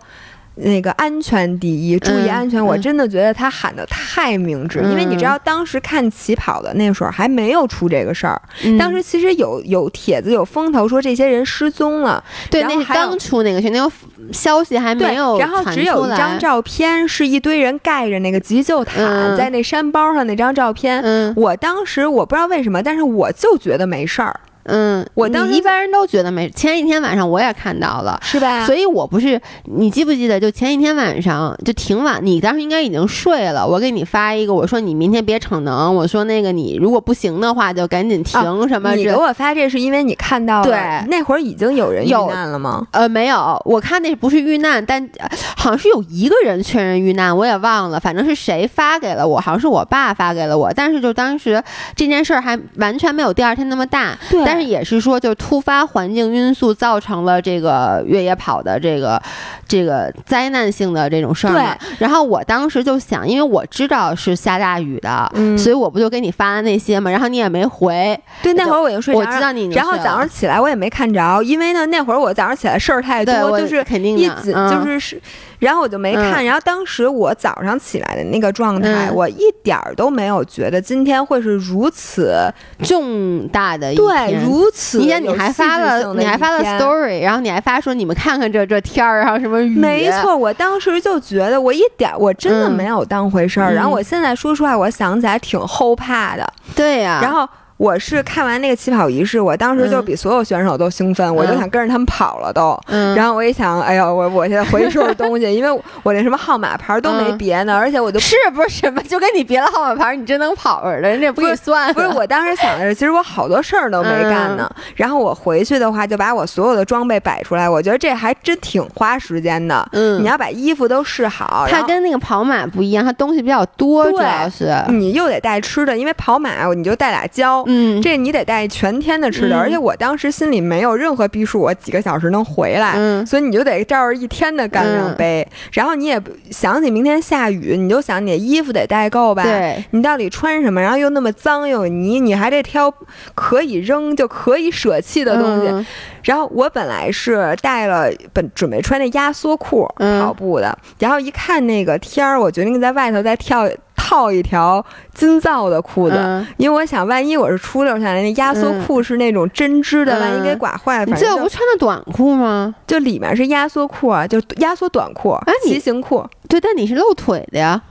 [0.64, 2.64] 那个安全第一，注意安全！
[2.64, 8.42] 我真的觉得他喊的太明智，因为你知道，当时看起跑的那时候还没有出这个事儿。
[8.78, 13.92] 当时其实有有帖子有风头说这些人失踪了，对，那刚出那个那个
[14.32, 21.04] 消息还没有，然后只有一张照片，是一堆人盖着那个急救毯在那山包上那张照片。
[21.36, 24.40] 我当时我不知道为什么，但是我就觉得没事儿。
[24.64, 26.50] 嗯，我当一般人都觉得没。
[26.52, 28.66] 前一天晚上我也看到了，是吧？
[28.66, 30.40] 所以我不是，你记不记得？
[30.40, 33.66] 就前一天晚上就挺晚，你当时应该已经睡了。
[33.66, 38.94] 我给你发一个，我说你明天别逞能，我说那个你如果不行的话就赶紧停什么。
[38.94, 42.86] 你给我发这是因为你看到了对那会儿已经有人遇难了吗？
[42.92, 45.10] 呃，没有，我看那不是遇难，但
[45.56, 50.72] 好像是有一个人确认遇难，我也忘了，反正是谁发给了我，好像是我爸发给了我。
[50.74, 51.62] 但是就当时
[51.96, 55.36] 这件事儿还完全没有第二天那么大，对，但是也是说就。
[55.42, 59.20] 突发环境因素造成了这个越野跑的这个
[59.68, 61.54] 这个灾难性的这种事儿。
[61.54, 61.66] 对。
[61.98, 67.10] 然后我当时就想，因为我知道是下大雨的，所以我不就给你发了那些嘛。
[67.10, 68.16] 然后你也没回。
[68.44, 69.26] 对，那会儿我已经睡着了。
[69.26, 69.68] 我知道你。
[69.74, 75.22] 然后早上起来我也没看着，因为呢那会儿我早上起来事儿太多，就是肯定一紧就是是。
[75.62, 82.52] 然后我就没看，然后当时我早上起来的那个状态，我一点儿都没有觉得今天会是如此
[82.84, 84.98] 重大的一天，对，如此。
[84.98, 89.78] 你你还发了，你还发了 story，然后你还发说你们看看这这天儿，然后什么雨。
[89.78, 96.54] 没错，我当时就觉得我一点我真的没有当回事儿，然后我现在说实话，我想起来挺后怕的。
[96.76, 97.48] 对呀，然后。
[97.82, 102.80] 我是看完那个起跑仪式，我当时就比所有选手都兴奋，我就想跟着他们跑了都。
[103.16, 111.92] 然后我一想，哎呀，我我现在回去收拾东西， 因为我那什么号码牌都没别呢，而且我就是不是什么就跟你别了号码牌，你真能跑似的，人家不给你算。
[111.96, 114.70] 不是，我当时想的是， 其实我好多事儿都没干呢。
[114.96, 119.84] 然后我回去的话，就把我所有的装备摆出来，我觉得这还真挺花时间的。
[119.94, 121.66] 嗯，你要把衣服都试好。
[121.68, 127.66] 它跟那个跑马不一样，它东西比较多，主要是你又得带吃的，因为跑马你就带俩胶。
[127.72, 140.82] 嗯，这你得带全天的吃的，而且我当时心里没有任何逼数，我几个小时能回来，嗯，所以你就得照着一天的干粮背，然后你也想起明天下雨，你就想你的衣服得带够吧，对，你到底穿什么？
[140.82, 142.94] 然后又那么脏又有泥，你还得挑
[143.34, 145.88] 可以扔就可以舍弃的东西。
[146.24, 153.68] 然后我本来是带了本准备穿那压缩裤跑步的，然后一看那个天儿，我决定在外头再跳。
[154.12, 162.76] 套一条金造的裤子，因为我想，万一我是出溜下来，那压缩裤是那种针织的，万一给刮坏了，反正这不穿的短裤吗？
[162.86, 166.28] 就里面是压缩裤啊，就压缩短裤，骑行裤。
[166.50, 167.82] 对，但你是露腿的呀？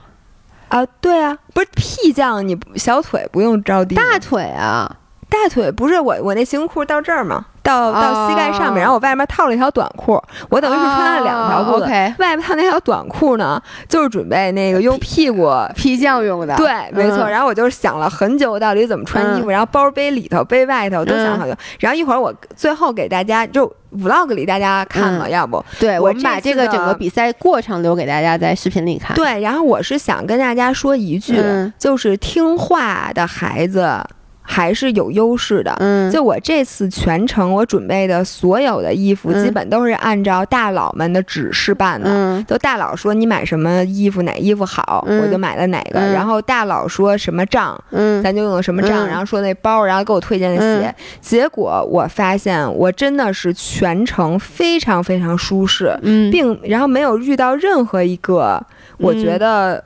[0.67, 7.47] 啊，对啊，不是屁降，你小腿不用着地，大腿啊，大腿不是我，我那行裤到这儿吗？
[7.63, 11.85] 到到膝盖上面，然后我外面套了一条短裤，我等于是穿了两条裤子。
[11.85, 16.55] 外面套那条短裤呢，就是准备那个用屁股劈酱用的。
[16.55, 17.27] 对，没错。
[17.29, 21.57] 然后我就是想了很久，到底怎么穿衣服，然后包背里头、背外头都想好了。
[21.79, 25.63] 然后一会儿我最后给大家就 vlog 里大家看了，要不？
[25.79, 29.15] 对，我们把这个整个比赛过程留给大家在视频里看。
[29.15, 31.41] 对，然后我是想跟大家说一句，
[31.77, 33.99] 就是听话的孩子。
[34.41, 58.61] 还是有优势的，嗯，就我这次全程我准备的所有的衣服，基本都是按照大佬们的指示办的，嗯，都大佬说你买什么衣服哪衣服好，我就买了哪个，然后大佬说什么账，嗯，咱就用什么账，然后说那包，然后给我推荐的鞋，结果我发现我真的是全程非常非常舒适，嗯，并然后没有遇到任何一个
[58.97, 59.81] 我觉得。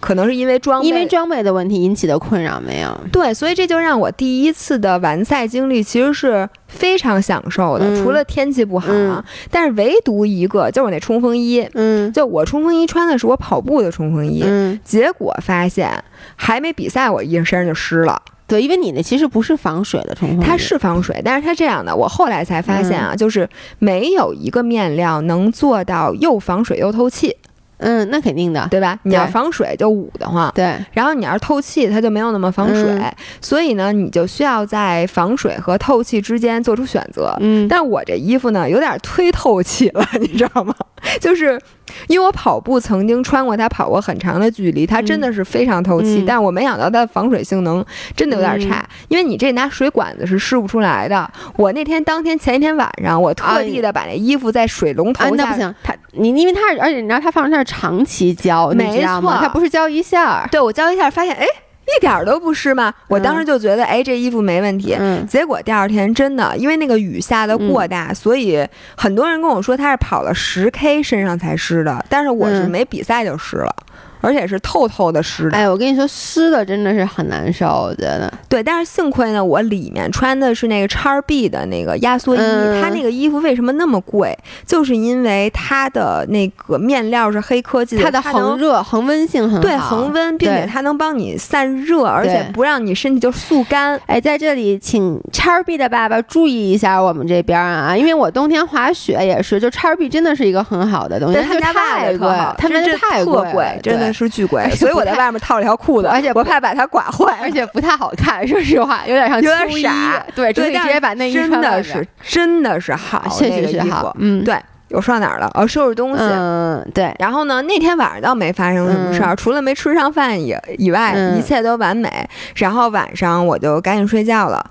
[0.00, 3.00] 可能是因为装备因为装备的问题引起的困扰没有？
[3.12, 8.02] 对，所以这就让我第一次的完赛经历其实是非常享受的。
[8.02, 16.02] 除了天气不好啊，但是唯独一个就是我那冲锋衣，嗯，就我冲锋衣穿的是我跑步的冲锋衣，嗯，结果发现
[16.36, 18.20] 还没比赛，我一身上就湿了。
[18.48, 23.48] 对，因为你那其实不是防水的冲锋衣，它是防水，但是它这样的，我后来才发现啊，就是
[23.80, 27.36] 没有一个面料能做到又防水又透气。
[27.78, 28.98] 嗯，那肯定的，对吧？
[29.02, 30.74] 你要防水就捂得慌，对。
[30.92, 32.98] 然后你要是透气，它就没有那么防水，
[33.40, 37.36] 所以呢，你就需要在防水和透气之间做出选择。
[37.40, 40.74] 嗯，但我这衣服呢，有点忒透气了， 你知道吗？
[41.20, 41.60] 就是。
[42.08, 46.22] 因为我跑步曾经穿过它，跑过很长的距离，它真的是非常透气。
[46.26, 47.82] 但我没想到它的防水性能
[48.14, 51.30] 真的有点差，因为你这拿水管子是试不出来的。
[51.56, 55.44] 我那天当天前一天晚上，我特地的把那衣服在水龙头下。
[55.44, 60.46] 那不行，它你因为它而且你知道它放那是长期浇，没错，它不是浇一下。
[60.50, 61.46] 对我浇一下，发现哎。
[61.86, 62.92] 一点都不湿吗？
[63.08, 64.96] 我当时就觉得，哎，这衣服没问题。
[65.28, 73.74] 结果第二天真的，因为那个雨下的过大，所以很多人跟我说他是跑了十 K 身上才湿的，但是我是没比赛就湿了。
[74.20, 78.32] 而且是透透的湿的，哎，我跟你说，湿的真的是很难受，我觉得。
[78.48, 82.38] 对，但是幸亏呢，我里面穿的是那个叉 B 的那个压缩衣，
[82.80, 84.36] 它那个衣服为什么那么贵？
[84.66, 94.00] 就是因为它的那个面料是黑科技，它的恒热、恒温性很好，对，恒温，并且它能帮你散热，而且不让你身体就速干。
[94.06, 104.05] 哎，在这里，请叉 B 的爸爸注意一下我们这边啊，因为我冬天滑雪也是，就叉 B 真的是一个很好的东西，他家太贵，他们家太贵，真的。
[104.12, 108.46] 是巨贵，所以我在外面套了条裤子，而且我怕把它刮坏，而且不太好看。
[108.48, 110.24] 说实话，有点像有点傻。
[110.34, 114.14] 对，直接把内衣穿真的是真的是好，确实是好。
[114.18, 114.56] 嗯，对，
[114.90, 115.50] 我说到哪儿了？
[115.54, 116.22] 哦，收拾东西。
[116.22, 117.14] 嗯，对。
[117.18, 122.10] 然后呢，那天晚上倒没发生什么事儿，除了没吃上饭以以外，一切都完美。
[122.56, 124.64] 然后晚上我就赶紧睡觉了。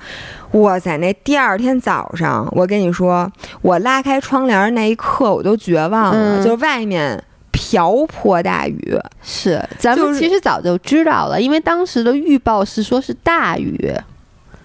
[0.51, 3.29] 哇塞，那第二天早上，我跟你说，
[3.61, 7.21] 我拉开窗帘那一刻，我都绝望了，就外面。
[7.55, 13.93] 瓢泼大雨是，咱们其实早就知道了，因为当时的预报是说是大雨。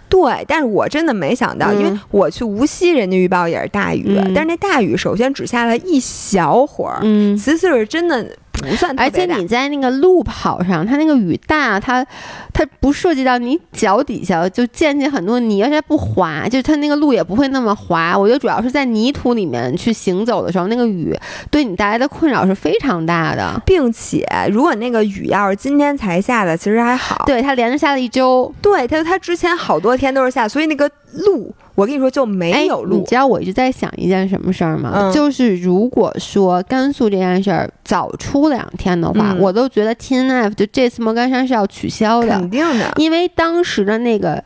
[0.08, 8.26] 对，但是我真的没想到，因为我去无锡，人家预报也是大雨，但是那大雨首先只下了一小会儿，嗯，其次是真的。
[8.60, 12.04] 不算，而且你在那个路跑上，它那个雨大，它
[12.52, 18.16] 它不涉及到你脚底下就溅起很多泥，而且不滑，就它那个路也不会那么滑。
[18.16, 21.16] 我觉得主要是在泥土里面去行走的时候，那个雨
[21.50, 27.24] 对你带来的困扰是非常大的，并且如果那个雨要是今天才下的，其实还好。
[27.26, 28.52] 对，它连着下了一周。
[28.60, 31.54] 对，它它之前好多天都是下，所以那个路。
[31.74, 32.96] 我跟你说就没有路。
[32.96, 35.10] 你知道我一直在想一件什么事儿吗？
[35.14, 42.92] 就是如果说甘肃这件事儿早出两天的话，我都觉得 T N F 就这次莫干山是要取消的，肯定的。
[42.96, 44.42] 因为当时的那个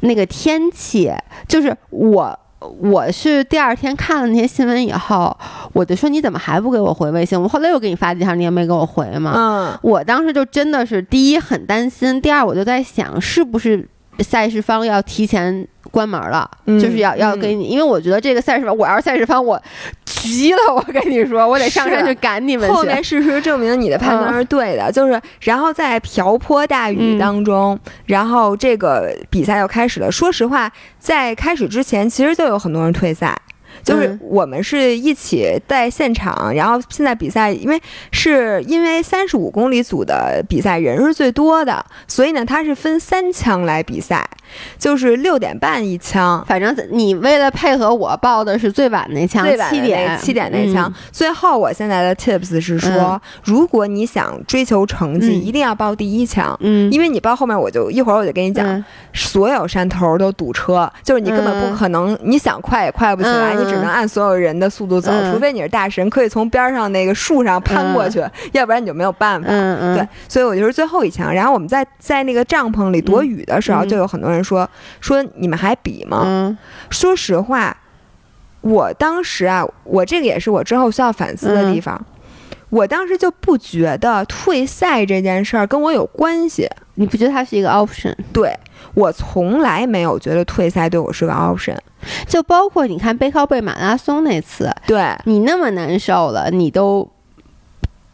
[0.00, 1.12] 那个天气，
[1.46, 2.38] 就是我
[2.80, 5.36] 我是第二天看了那些新闻以后，
[5.72, 7.40] 我就说你怎么还不给我回微信？
[7.40, 9.32] 我后来又给你发几条，你也没给我回嘛。
[9.36, 13.88] 嗯，我当时就真的是第一很担心，第二我就在想是不是。
[14.22, 19.60] 赛事方要提前关门了，就是要要给你，因为我觉得这个赛事方，我要是赛事方，我
[20.04, 22.74] 急了，我跟你说，我得上山去赶你们去。
[22.74, 30.10] 后面事实证明你的判断是对的，就是然后在瓢泼大雨当中，然后这个比赛又开始了。
[30.10, 33.36] 说实话，在开始之前，其实就有很多人退赛。
[33.82, 37.80] 就是我们是一起在现场，然后现在比赛，因为
[38.12, 44.28] 是因为三十五公里组的比赛人是最多的，所以呢，它是分三枪来比赛，
[44.78, 46.44] 就是六点半一枪。
[46.46, 50.18] 反正你为了配合我报的是最晚那枪，七点。
[50.20, 50.92] 七点那枪。
[51.10, 63.54] 最后我现在的 tips 是说，如果你想追求成绩，一定要报第一枪，嗯，因为你报后面我就一会儿我就跟你讲，所有山头都堵车，就是你根本不可能，你想快也快不起来。
[63.54, 69.48] 你只能按所有人的速度走，除非你是大神，可以从边上那个树上攀过去， 要不然你就没有办法。
[69.48, 71.32] 对，所以我就是最后一枪。
[71.32, 74.68] 然后我们在在那个帐篷里躲雨的时候，就有很多人说
[75.00, 76.56] 说你们还比吗？
[76.90, 77.76] 说实话，
[78.60, 82.04] 我当时啊，我这个也是我之后需要反思的地方。
[82.70, 86.68] 我当时就不觉得退赛这件事儿跟我有关系。
[86.94, 88.14] 你不觉得它是一个 option？
[88.32, 88.54] 对
[88.94, 91.76] 我从来没有觉得退赛对我是个 option。
[92.26, 97.10] 就包括你看背靠背马拉松那次，对你那么难受了，你都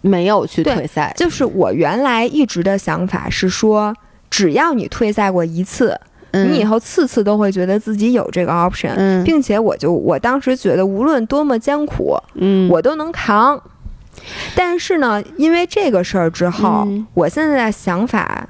[0.00, 1.12] 没有去退赛。
[1.16, 3.94] 就是我原来一直的想法是说，
[4.30, 5.98] 只要你退赛过一次，
[6.32, 13.61] 你以后次次都会觉得自己有这个 option，并且我就我当时觉得无论多么艰苦，嗯，我都能扛。
[14.55, 18.49] 但是呢，因为这个事儿之后，我现在的想法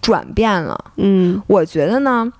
[0.00, 0.92] 转变了。
[0.96, 2.32] 嗯，我觉得呢。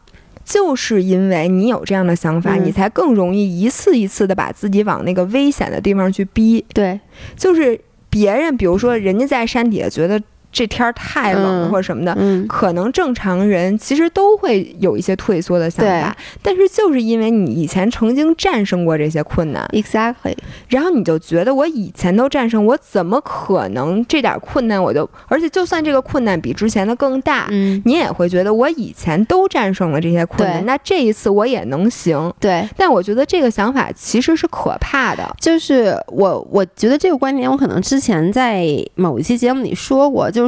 [0.44, 6.64] 就是因为你有这样的想法，你才更容易一次一次的把自己往那个危险的地方去逼。
[6.72, 6.98] 对，
[7.36, 10.18] 就是别人，比如说人家在山底下觉得。
[10.58, 16.16] 这天儿太冷或者什么的，可能正常人其实都会有一些退缩的想法。
[16.42, 20.36] 但是就是因为你以前曾经战胜过这些困难，exactly，
[20.66, 25.08] 然后你就觉得我以前都战胜，我怎么可能这点困难我就？
[25.28, 27.46] 而且就算这个困难比之前的更大，
[27.84, 32.34] 你也会觉得我以前都战胜了这些困难，那这一次我也能行。
[32.40, 35.32] 对，但我觉得这个想法其实是可怕的。
[35.40, 40.28] 就是我，我觉得这个观点，我可能之前在某一期节目里说过。
[40.38, 40.47] 就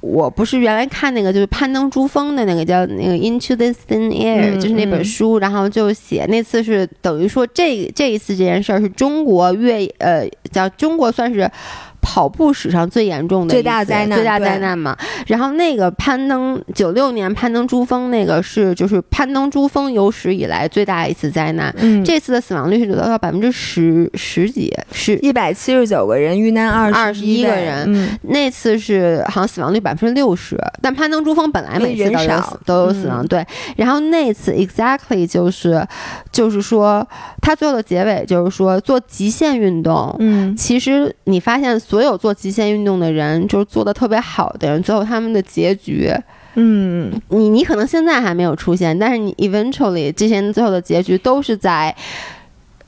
[0.00, 11.50] 我不是原来看那个就是攀登珠峰的那个叫那个 Into the Thin Air，就是那本书，然后就写那次是等于说这这一次这件事儿是中国越呃叫中国算是。
[12.00, 14.96] 跑步史上最严重的最大灾难，最大灾难嘛。
[15.26, 21.74] 然后那个攀登九六年攀登珠峰，那个是就是攀登珠峰有史以来最大一次灾难。
[21.78, 27.84] 嗯，这次的死亡率是达到百分之十十几，是一百七十九个人遇难二二十一个人。
[27.86, 33.26] 嗯，那次是好像死亡率百分之六十，但攀登珠峰本来每次都有都有死亡。
[33.26, 33.44] 对，
[33.76, 35.86] 然后那次 exactly 就是
[36.32, 37.06] 就是说，
[37.42, 40.16] 他最后的结尾就是说做极限运动。
[40.18, 41.78] 嗯，其实你发现。
[41.90, 46.08] 所有做极限运动的人，就是做的特别好的人，最后他们的结局，
[46.54, 51.92] 嗯，你你可能现在还没有出现，但是你 eventually 这些人最后的结局都是在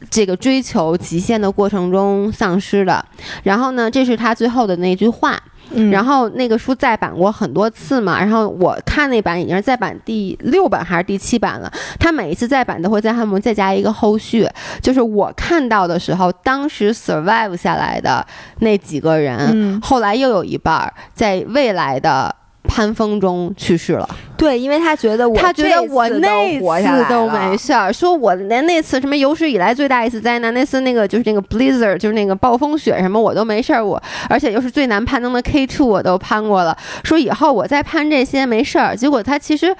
[0.08, 3.04] 这个追求极限的过程中丧失的。
[3.42, 5.42] 然后呢，这是他最后的那句话。
[5.90, 11.72] 然后那个书再版过很多次嘛，然后我看那版已经是再版第六版还是第七版了。
[11.98, 14.48] 他每一次再版都会在后面再加一个后续，
[14.82, 18.26] 就是我看到的时候，当时 survive 下来的
[18.58, 22.36] 那几个人，后来又有一半在未来的。
[22.64, 38.96] 潘峰中去世了，对，因为他觉得我他觉得我那次都没事儿，说我连那次什么有史以来最大一次灾难，那次那个就是那个 blizzard，就是那个暴风雪什么我都没事儿，我而且又是最难攀登的 K two 我都攀过了，说以后我再攀这些没事儿。
[38.96, 39.74] 结果他其实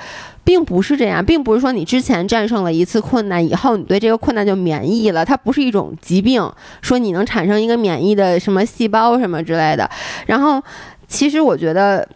[0.45, 6.47] 并不是这样，并不是说你之前战胜了一次困难以后，你对这个困难就免疫了，它不是一种疾病，
[6.83, 9.89] 说你能产生一个免疫的什么细胞什么之类的。
[10.27, 10.61] 然后
[11.07, 12.07] 其实我觉得。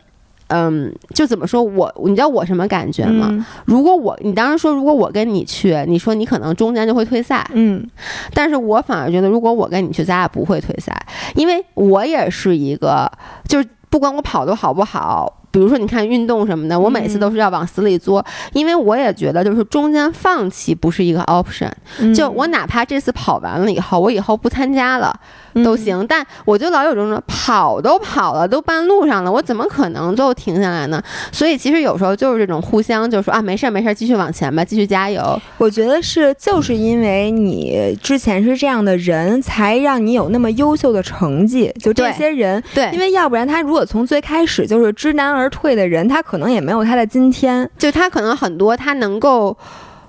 [0.48, 3.46] 嗯，就怎么说我，你知道我什么感觉吗？
[3.64, 7.84] 如果我，你当时说如果我跟你去，你说你可能中间就会退赛，嗯，
[8.32, 10.94] 但是我反而觉得如果我跟你去，咱俩不会退赛，
[11.34, 13.10] 因为我也是一个，
[13.48, 15.42] 就是不管我跑的好不好。
[15.56, 21.70] 比如说，你看运动什么的，我每次都是要往死里作，因为我也觉得就是中间放弃不是一个 option。
[22.14, 25.18] 就我哪怕这次跑完了以后，我以后不参加了
[25.64, 31.02] 都行，但我就老有这种跑都跑了，都半路上了，我怎么可能就停下来呢？
[31.32, 35.40] 所以其实有时候就是这种互相就说啊，没事儿没事儿，继续往前吧，继续加油。
[35.56, 41.72] 我觉得是就是因为你之前是这样的人，才让你有那么优秀的成绩。
[41.80, 47.70] 就这些人，对，因为要不然他如果从最开始就是知难而而退的人，他可能也没有他的今天。
[47.78, 49.56] 就他可能很多，他能够，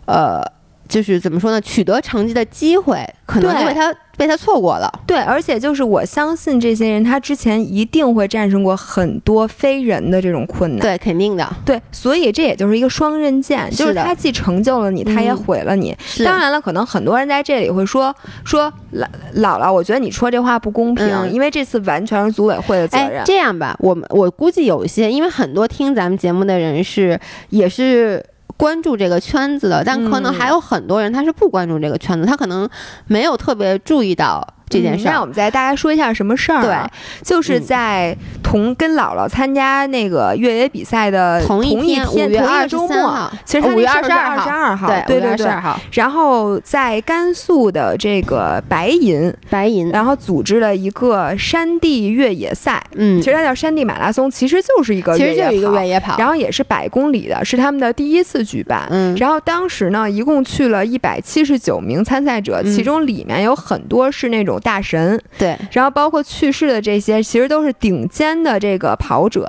[0.05, 0.56] 呃。
[0.87, 1.59] 就是怎么说呢？
[1.61, 4.91] 取得成绩的机会可能因为他被他错过了。
[5.05, 10.79] 对，而且就是我相信这些人，他之前一定会战胜过很多非人的这种困难。
[10.79, 11.47] 对，肯定的。
[11.65, 15.95] 对，所以这也就是一个双刃剑，就是他既成就了你，他也毁了你。
[16.25, 23.21] 当然了，可能很多人在这里会说说姥姥姥，我觉得你说这话不公平，因为这次完全是组委会的责任。
[23.25, 27.19] 这样吧，我们我估计有一些，因为很多听咱们节目的人是
[27.49, 28.23] 也是。
[28.57, 32.67] 关注这个圈子的，但可能还有很多人他是不关注这个圈子，他可能
[33.05, 34.55] 没有特别注意到。
[34.69, 36.61] 这件事儿，那我们再大概说一下什么事儿。
[36.61, 36.75] 对，
[37.23, 45.47] 就是在同跟姥姥参加那个越野比赛的同一天，五月二周末，其实五月二十二号，二号，对对对。
[45.91, 52.83] 然后在甘肃的这个白银，白银，然后组织了一个山地越野赛。
[52.95, 58.87] 嗯，其实它叫山地马拉松，其实就是一个其实就是一个越野跑，然后也是百公里的，是他们的第一次举办。
[58.89, 65.21] 嗯，然后当时呢，一共去了一百七十九名参赛者，其中里面有很多是那种大神。
[65.37, 69.47] 对，然后包括去世的这些，其实都是顶尖的这个跑者。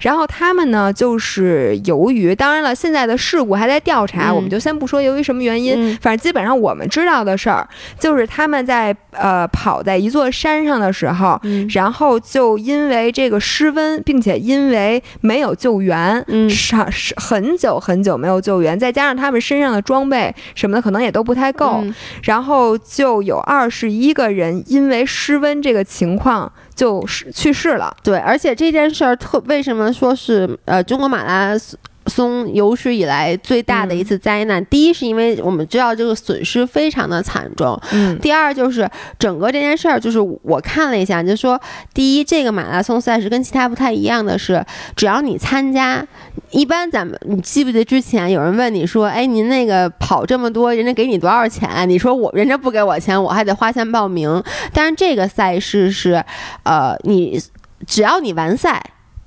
[0.00, 5.96] 然后他们呢，就是由于，当然了，现在的事故还在调查，我们就先不说由于什么原因。
[6.00, 7.66] 反正基本上我们知道的事儿，
[7.98, 11.40] 就是他们在呃跑在一座山上的时候，
[11.72, 21.82] 然后就因为这个失温，并且因为没有救援，上是很久很久没有救援，再加上他们身上的装备什么的可能也都不太够，
[22.22, 25.06] 然后就有二十一个人因为。
[25.08, 32.26] 失温这个情况就是去世了，对，而且这件事儿特为什么说是呃中国马拉松松？
[32.26, 34.64] 松有史以来最大的一次灾难。
[34.66, 37.80] 第一，是因为我们知道这个损失非常的惨重。
[37.92, 38.18] 嗯。
[38.18, 41.60] 第二，就是整个这件事儿，就是我看了一下，就说
[41.94, 44.64] 第一，这个马拉松赛事跟其他不太一样的是，
[44.96, 46.04] 只要你参加，
[46.50, 51.88] 一般咱们你记不记得之前有人问你说，哎，您那个跑这么多，人家给你多少钱？
[51.88, 54.42] 你说我人家不给我钱，我还得花钱报名。
[54.72, 56.24] 但是这个赛事是，
[56.64, 57.40] 呃，你
[57.86, 58.82] 只要你完赛，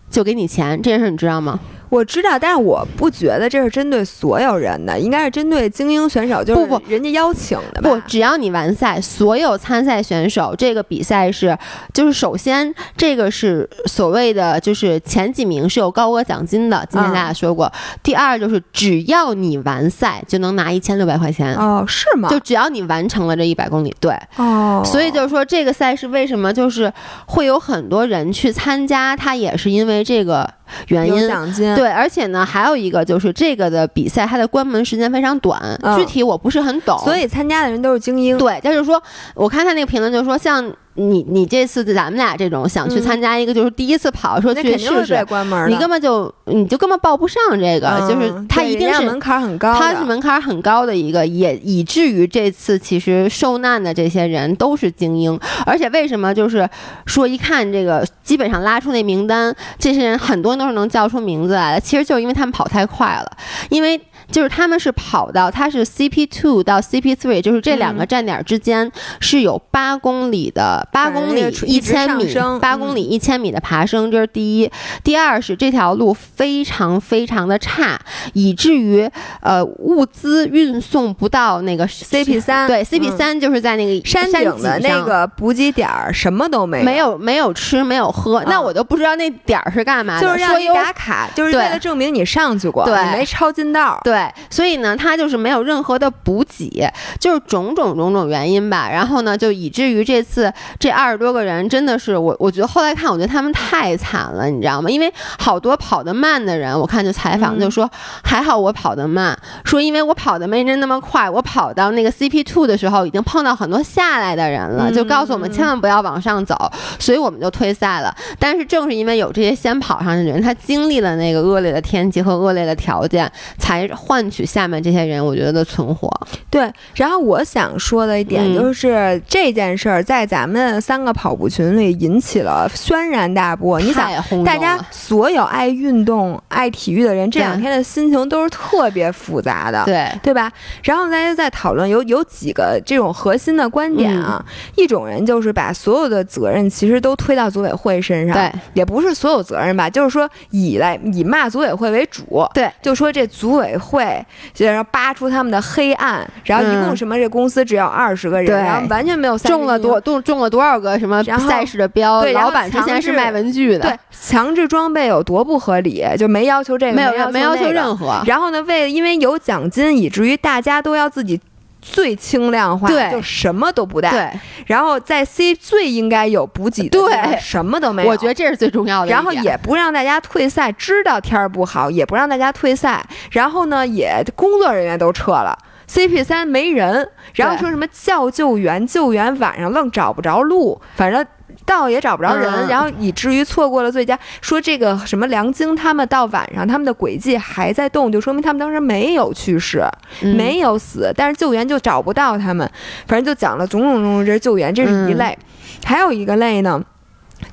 [0.10, 0.82] 就给你钱。
[0.82, 1.58] 这件事你知道吗？
[1.90, 7.90] 我知道，但是我不觉得这是针对所有人的，应该是针对精英选手，就是不不，人家邀请的吧？
[7.90, 11.58] 不，只要你完赛，所有参赛选手，这个比赛是，
[11.94, 17.72] 就是首先这个是所谓的，就是前几名是有高额奖金的，今天大家说过。
[18.04, 21.56] 第二就是只要你完赛，就能拿一千六百块钱。
[21.56, 22.30] 哦，是吗？
[22.30, 24.16] 就只要你完成了这一百公里，对。
[24.36, 24.84] 哦。
[24.86, 26.92] 所以就是说，这个赛事为什么就是
[27.26, 29.16] 会有很多人去参加？
[29.16, 30.48] 它也是因为这个。
[30.88, 31.28] 原因
[31.76, 35.60] 对，而且呢，还有一个就是这个的比赛，它的关门时间非常短，
[35.98, 38.38] 具体我不是很懂，所以参加的人都是精英。
[38.38, 39.02] 对，就是说，
[39.36, 40.74] 我看他那个评论，就是说像。
[41.00, 45.26] 你你这次咱们俩这种想去参加一个就是第一次跑，说去试试，
[45.68, 56.70] 你根本就你就根本报不上这个，就是他一定是门槛很高，他是门槛很高的一个，也以至于这次其实受难的这些人都是精英，而且为什么就是
[57.06, 63.32] 说一看这个基本上拉出那名单，这些人很多人都是能叫出名字来的，其实就是因为他们跑太快了，
[63.70, 64.00] 因为。
[64.32, 74.72] 就是他们是跑到，它是 CP two 到 CP three，就是这两个站点之间是有八公里的八公里一千米，八公里一千米的爬升，这是第一。
[75.04, 78.00] 第二是这条路非常非常的差，
[78.34, 79.10] 以至于
[79.42, 82.68] 呃物资运送不到那个 CP 三。
[82.68, 88.44] 对，CP 三就是在那个山顶的那个补给点儿，什么都没有，没有没有吃，没有喝。
[88.46, 94.00] 那我都不知道那点儿是干嘛的，就是让你打卡，就是为了证明你上去过，对，没抄近道。
[94.04, 94.19] 对。
[94.20, 98.90] 对，所以呢，他就是没有任何的补给，就是种种种种原因吧。
[98.92, 104.90] 然后呢，就以至于这次这二十多个人真的是我，我觉得后来看，我觉得他们太惨了，你知道吗？
[104.90, 107.90] 因为好多跑得慢的人，我看就采访就说，
[108.22, 118.14] 还好我跑得慢，说因为我跑得没人那么快，我跑到那个 CP two 的时候，已经碰到很多下来的人了，就告诉我们千万不要往上走，所以我们就退赛了。
[118.38, 123.88] 但是正是因为有这些先跑上去的人，他经历了那个恶劣的天气和恶劣的条件，才。
[124.10, 126.10] 换取下面这些人，我觉得的存活。
[126.50, 133.80] 对，然后我想说的一点就是这件事儿在咱们三个跑步群里引起了轩然大波。
[133.80, 134.10] 你想，
[134.44, 140.52] 大家所有爱运动、爱体育的人，这两天的心情都是特别复杂的，对对吧？
[140.82, 144.44] 然后大家在讨论有有几个这种核心的观点啊。
[144.76, 153.99] 一种人就是把所有的责任其实都推到组委会身上，对，也不是所有责任吧，就是说以来以骂组委会为主，对，就说这组委会。
[154.00, 154.26] 会，
[154.58, 168.22] 然后扒出他们的黑暗，然后一共什么这公司只有二十个人，然后完全没有中了多中中了多少个什么赛事的标，对老板之前是卖文具的，对，强制装备有多不合理，就没要求这个，没有没要求任何。
[168.26, 171.40] 然后呢，为了因为有奖金，以至于大家都要自己。
[171.82, 174.10] 最轻量化，就什么都不带。
[174.10, 178.10] 对，然后在 C 最应该有补给的，对，什么都没有。
[178.10, 179.12] 我觉得这是最重要的。
[179.12, 183.06] 然后也不让大家退赛，知道天儿不好，也不让大家退赛。
[183.32, 185.58] 然后呢，也工作人员都撤了
[185.90, 187.10] ，CP 三没人。
[187.34, 191.26] 然后说什么叫救援，救援晚上愣找不着路，反正。
[191.66, 194.18] 到也找不着人，然后以至于错过了最佳。
[194.42, 199.84] 说这个什么梁晶他们到晚上，他们的轨迹还在动，就说明他们当时没有去世，
[200.22, 202.70] 没有死，但是救援就找不到他们。
[203.08, 205.38] 反正就讲了种种种种，这是救援，这是一类。
[205.86, 206.84] 还有一个类呢，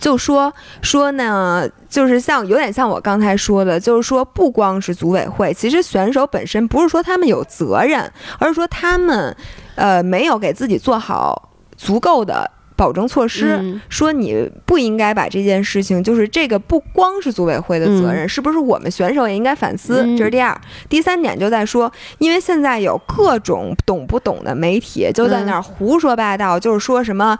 [0.01, 9.37] 就说说呢，就是像有点像我刚才说的，就是说不光是组委会，其实选手本身不是说他们有责任，而是说他们
[9.75, 12.51] 呃没有给自己做好足够的。
[12.77, 20.05] 保证措施说你不应该把这件事情，就是这个不光是组委会的责任，是不是我们选手也应该反思？
[20.17, 20.57] 这是第二、
[20.89, 27.39] 第三点就在说，因为现在有各种懂不懂的媒体就在那儿胡说八道，就是说什么。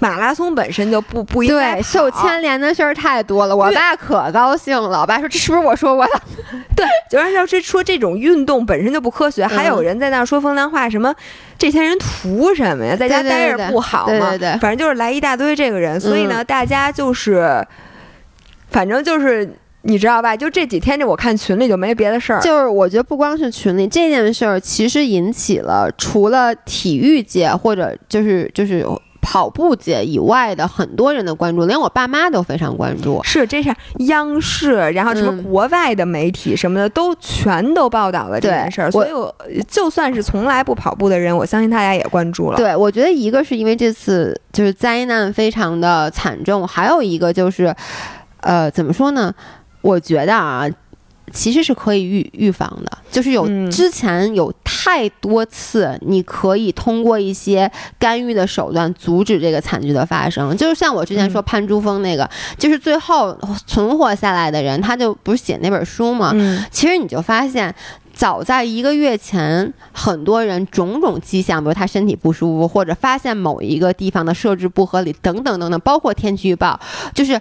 [0.00, 5.02] 马拉松本身就不不应该对受牵连的事儿太多了，我爸可高兴了。
[5.02, 6.12] 我爸说：“这是不是我说过的？”
[6.74, 11.14] 对，就是要是说这种运动本身就不科学，还有人在那说风凉话，什么
[11.58, 12.96] 这些人图什么呀？
[12.96, 14.30] 在家待着不好吗？
[14.30, 17.62] 对对对，反正就是来一大堆这个人，所以呢，大家就是，
[18.70, 20.34] 反正就是你知道吧？
[20.34, 22.40] 就这几天，这我看群里就没别的事儿。
[22.40, 28.86] 就是我觉得不光是群里这件事儿，其实引起了除了体育界或者就是就是。
[29.20, 33.22] 跑步界以外的很多人的关注，连我爸妈都非常关注。
[33.22, 33.74] 是，这是
[34.06, 38.90] 央视，然后什么国外的媒体什么的都全都报道了这件事儿。
[38.90, 39.34] 所以，我
[39.68, 42.56] 就算是从来不跑步的人，我相信大家也关注了。
[42.56, 47.74] 对，我觉得一个是因为这次就是灾难非常的惨重，还有一个就是，
[48.40, 49.34] 呃，怎么说呢？
[49.82, 50.68] 我觉得啊。
[51.32, 60.56] 其实是可以预预防的，就是有之前有太多次，你可以通过一些干预的手段阻止这个惨剧的发生。
[60.56, 62.28] 就是像我之前说潘珠峰那个，
[62.58, 66.34] 就是最后存活下来的人，他就不是写那本书吗？
[66.70, 67.74] 其实你就发现，
[68.12, 76.78] 早在一个月前，很多人种种迹象，比如他身体不舒服，或者发现某一个地方的设置不合理，等等等等，包括天气预报，
[77.14, 77.40] 就是。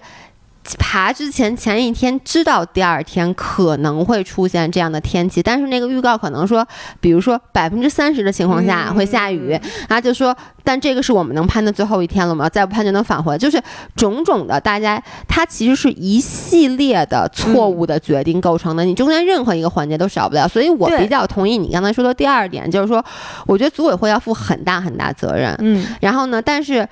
[0.78, 6.66] 爬之前前一天知道第二天可能会出现这样的天气，但是那个预告可能说，
[7.00, 9.52] 比如说百分之三十的情况下会下雨，
[9.88, 12.48] 然后就说，但这个是我们能攀的最后一天了吗？
[12.50, 13.62] 再不攀就能返回，就是
[13.96, 20.48] 种种的，大家它其实是一系列的错误的决定构成的，你中间任何一个环节都少不了。
[20.48, 23.04] 所以我比较同意你刚才说的第二点，就是说，
[23.46, 25.56] 我觉得组委会要负很大很大责任。
[25.60, 26.88] 嗯，然后呢，但是。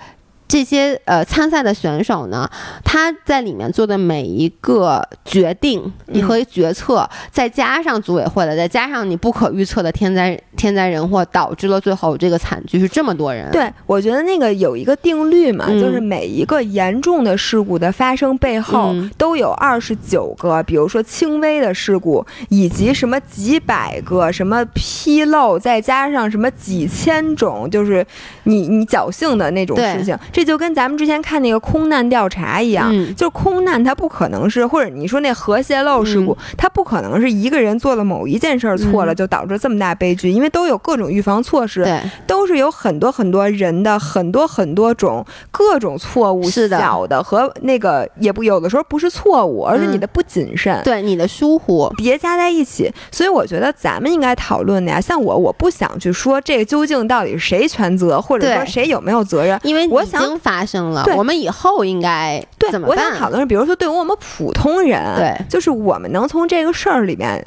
[0.48, 2.50] 这些呃参赛的选手呢，
[2.84, 13.52] 他在里面做的每一个决定，你和决策，再加上组委会的，再加上你不可预测的天灾天灾人祸，导致了最后这个惨剧是这么多人。
[13.52, 28.06] 对，我觉得那个有一个定律嘛，就是每一个严重的事故的发生背后都有二十九个，比如说轻微的事故，以及什么几百个什么纰漏，再加上什么几千种，就是
[28.44, 30.18] 你你侥幸的那种事情。
[30.38, 41.84] 这就跟咱们之前看那个空难调查一样，就是空难它不可能是，或者你说那核泄漏事故，它不可能是一个人做了某一件事儿错了就导致这么大悲剧，因为都有各种预防措施，
[42.28, 46.44] 都是有很多很多人的很多很多种各种错误，
[46.78, 51.92] 小的和那个也不有的时候不是错误，而是你的不谨慎，对你的疏忽。
[51.98, 60.27] 叠加在一起，所以我觉得咱们应该讨论的呀，像我我不想去说这个究竟到底是谁全责，或者说谁有没有责任，因为我想。
[60.40, 62.98] 发生了，我们以后应该怎么办？
[62.98, 67.46] 我想讨论是，比如说，对于我们普通人，对，就是我们能从这个事儿里面，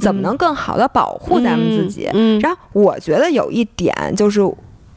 [0.00, 2.10] 怎么能更好的保护咱们自己？
[2.12, 4.40] 嗯，然后我觉得有一点就是，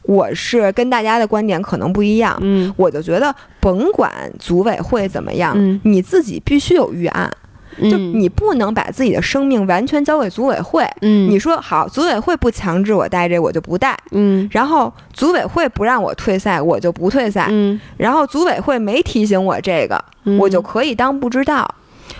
[0.02, 7.32] 我是跟大家的观点可能不一样，嗯，我就觉得甭管组委会怎么样，你自己必须有预案。
[7.80, 10.84] 就你不能把自己的生命完全交给组委会。
[11.02, 13.96] 嗯，你说好，组委会不强制我带这，我就不带。
[14.12, 17.48] 嗯，然后组委会不让我退赛，我就不退赛。
[17.50, 20.02] 嗯，然后组委会没提醒我这个，
[20.38, 21.68] 我就可以当不知道。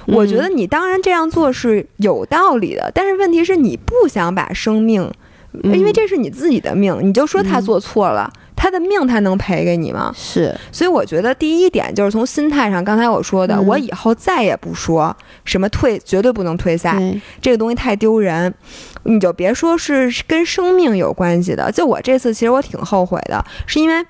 [0.07, 5.11] 我觉得你当然这样做是有道理的，但是问题是你不想把生命，
[5.63, 8.31] 因为这是你自己的命，你就说他做错了。
[8.65, 10.11] 他的命他能赔给你吗？
[10.17, 16.99] 是，所以我觉得第一点就是从心态上，刚才我说的，我以后再也不说什么退，绝对不能退赛，
[17.43, 18.55] 这个东西太丢人。
[19.03, 24.03] 你就别说是跟生命有关系的，就我这次其实我挺后悔的，是因为。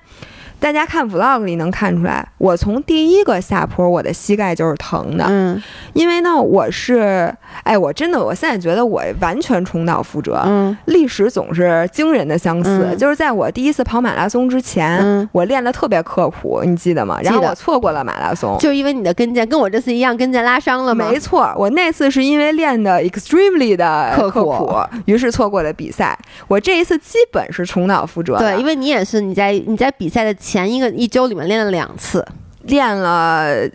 [0.59, 5.25] 大家看 vlog 里能看出来，我从第一个下坡，我的膝盖就是疼的。
[5.27, 5.61] 嗯，
[5.93, 7.31] 因为呢，我是，
[7.63, 10.41] 哎，我真的，我现在觉得我完全重蹈覆辙。
[10.45, 12.95] 嗯，历史总是惊人的相似。
[12.97, 17.19] 就是在我第一次跑马拉松之前，我练的特别刻苦，你记得吗？
[17.21, 21.07] 然后我错过了马拉松，就因为你的跟腱跟我这次一样，跟腱拉伤了吗？
[21.11, 26.17] 没错，我那次是因为练的 extremely 的刻苦，于是错过了比赛。
[26.47, 28.37] 我这一次基本是重蹈覆辙。
[28.37, 30.33] 对，因为你也是，你在你在比赛的。
[30.45, 32.23] 前一个一周里面练了两次，
[32.61, 33.67] 练了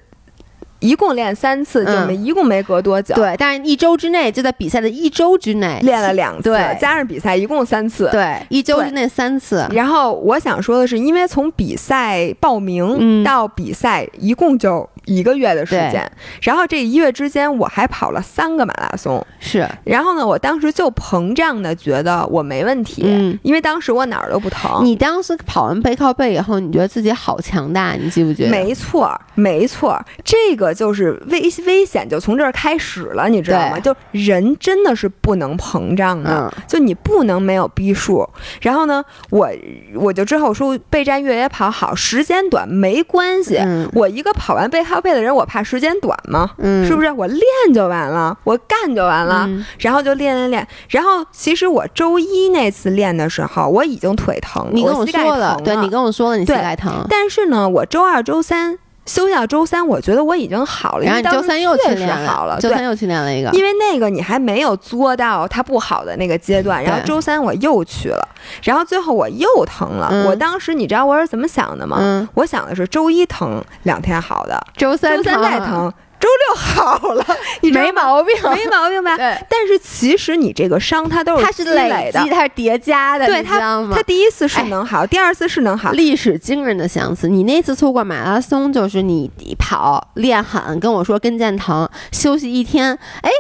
[0.81, 3.15] 一共练三次，就没一共没隔多久。
[3.15, 6.51] 对，但是一周之内就在比赛的一周之内练了两次，
[6.81, 8.09] 加上比赛一共三次。
[8.11, 9.67] 对，一周之内三次。
[9.73, 14.89] 然后我想说的是，因为从比赛报名到比赛一共就。
[15.07, 16.09] 一个月的时间，
[16.43, 19.67] 然后这一月之间我还跑了三个马拉松，是。
[19.83, 24.85] 然后呢，我当时就膨胀的觉得我没问题，嗯，因为当时我哪儿都不疼。
[24.85, 28.51] 你当时跑完背靠背以后，你觉得自己好强大，你记不记得？
[28.51, 33.79] 没错，没错，这个就是危危险就从这儿开始了，你知道吗？
[33.81, 38.29] 就人真的是不能膨胀的，就你不能没有逼数。
[38.61, 39.49] 然后呢，我
[39.95, 43.61] 我就之后说备战越野跑好，时间短没关系，
[43.95, 44.81] 我一个跑完背。
[44.91, 46.51] 靠背的人，我怕时间短吗？
[46.59, 47.13] 嗯，是不是？
[47.13, 47.43] 我练
[47.73, 49.49] 就完了，我干就完了，
[49.79, 50.67] 然后就练练练。
[50.89, 57.07] 然后其实我周一那次练的时候，我已经腿疼了，你跟我说了，对你跟我说了，你膝盖疼。
[57.09, 58.79] 但是呢，我周二、周三。
[59.07, 61.05] 休息到周三，我觉得我已经好了。
[61.05, 63.51] 然后周三又去练了，周三又去练了一个。
[63.51, 66.83] 因为那个你还没有作到它不好的那个阶段。
[66.83, 68.29] 然后周三我又去了，
[68.63, 70.27] 然后最后我又疼了。
[70.29, 72.29] 我当时你知道我是怎么想的吗？
[72.35, 75.93] 我想的是周一疼两天好的，周三再疼。
[76.21, 77.27] 周六好了，
[77.73, 79.17] 没毛病， 没毛病吧？
[79.17, 79.37] 对。
[79.49, 83.59] 但是其实你这个伤它都是它是累积，它是叠加的，对，它
[83.93, 85.93] 它第一次是能好，第二次是能好。
[85.93, 93.31] 历史惊人的相似，你那次错过马拉松，就是你跑练狠，跟我说跟腱疼，休息一天，哎。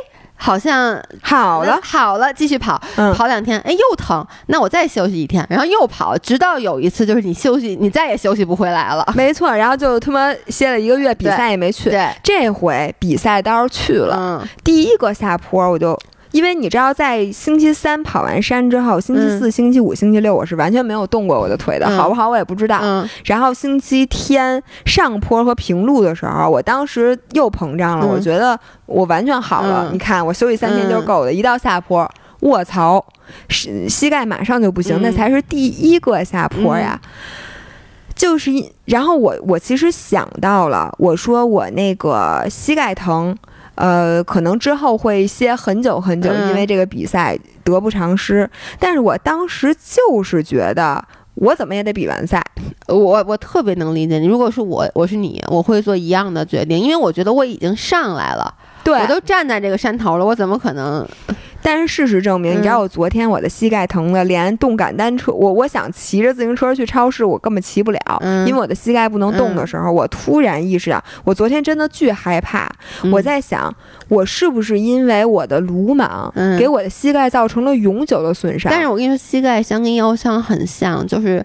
[0.43, 2.81] 好像好了，好了，继续跑，
[3.15, 9.07] 跑两天，哎，又疼，那我再休息一天，然后又跑，直到有一次就是你休息，你再也休息不回来了。
[9.15, 11.91] 没错，然后就他妈歇了一个月，比赛也没去。
[11.91, 15.99] 对，这回比赛倒是去了，嗯第一个下坡我就。
[16.33, 22.29] 因为你知道，在星期三跑完山之后，星期四、星期五、星期六，我是完全没有动过我的腿的，好不好？
[22.29, 22.81] 我也不知道。
[23.25, 29.91] 然后星期天上坡和平路的时候，我当时又膨胀了，我觉得我完全好了。
[29.93, 31.33] 你看，我休息三天就够的。
[31.33, 32.09] 一到下坡，
[32.41, 33.05] 卧槽，
[33.49, 35.01] 膝膝盖马上就不行。
[35.03, 37.01] 那才是第一个下坡呀，
[38.15, 38.51] 就是，
[38.85, 43.37] 然后我我其实想到了，我说我那个膝盖疼。
[43.75, 48.49] 呃，可能之后会歇很久很久，因为这个比赛得不偿失。
[48.79, 51.03] 但是我当时就是觉得，
[51.35, 52.45] 我怎么也得比完赛。
[52.89, 58.53] 我我特别能理解你，如果是我，我是你，我会做一样的决定，因为我觉得我已经上来了，
[58.83, 61.07] 对我都站在这个山头了，我怎么可能？
[61.63, 68.01] 但是事实证明，你知道我昨天我的膝盖疼的，连动感单车，我我想骑着自行车去超市，我根本骑不了，
[68.47, 72.67] 因为我的膝盖不能动的时候，我突然意识到，我昨天真的巨害怕。
[73.13, 73.71] 我在想，
[74.09, 78.73] 我是不是因为我的鲁莽，给我的膝盖造成了永久的损伤？
[78.73, 81.45] 但是我跟你说，膝盖相跟腰伤很像，就是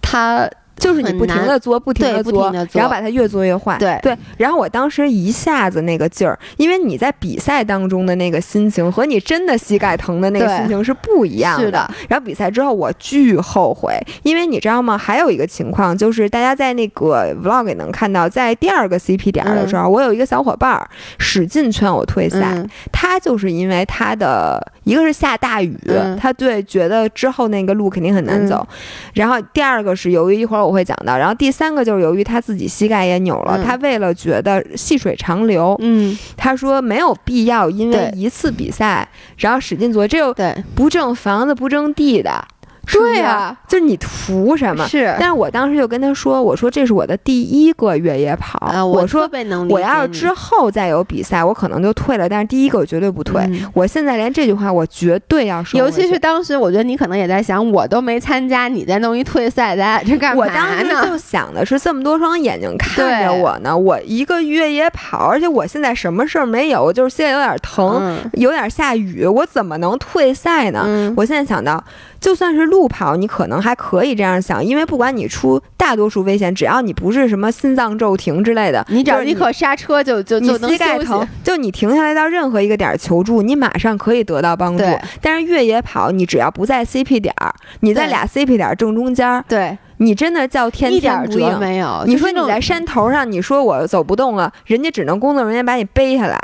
[0.00, 0.50] 它。
[0.82, 3.78] 就是你不停的作，不停的作，然后把它越做越坏。
[3.78, 11.88] 对对，然后我当时一下子那个劲儿，因为你在比赛当中的那个心情和你真的膝盖疼的那个心情是不一样的。
[12.08, 14.98] 然后比赛之后我巨后悔，因为你知道吗？
[14.98, 20.84] 还有一个情况就是大家在那个 vlog 也能看到，在第二个 CP 点的时候，我有一个小伙伴
[21.18, 22.60] 使劲劝我退赛，
[22.90, 25.78] 他就是因为他的一个是下大雨，
[26.18, 28.66] 他对觉得之后那个路肯定很难走，
[29.14, 30.71] 然后第二个是由于一会儿我。
[30.72, 40.34] 会讲到，然后第三个就是由于他自己膝盖也扭了，他为了觉得细水长流，嗯，他说没有必要因为一次比赛，然后使劲做，这又
[40.74, 42.44] 不挣房子不挣地的。
[42.90, 44.86] 对呀，就是你图什么？
[44.88, 49.28] 是，但是我当时就跟他说：“我说这是我的第一个越野跑，我说
[49.70, 52.28] 我要是之后再有比赛，我可能就退了。
[52.28, 53.48] 但是第一个我绝对不退。
[53.72, 55.78] 我现在连这句话我绝对要说。
[55.78, 60.50] 尤其是当时，我觉得你可能也在想，我都没参加，你再弄一退赛，咱俩 这干嘛呢？
[60.50, 71.12] 我当时就想的是，这么多双眼睛看着我呢，我一个越野跑，而且我现在什么事儿没有，就是现在有点疼，有点下雨，我怎么能退赛呢？
[71.16, 71.82] 我现在想到。
[72.22, 84.84] 就算是路跑，你可能还可以这样想，因为不管你出大多数危险，只要你不是什么心脏骤停之类的，你只要立刻刹车就就就能膝盖疼，就你停下来到任何一个点求助，你马上可以得到帮助。
[85.20, 92.04] 但是越野跑，你只要不在 CP 点儿，你在俩 CP 点正中间，对你真的叫天天不应没有。
[92.06, 96.38] 你说你在山头上，你说我走不动了，人家只能工作人员把你背下来。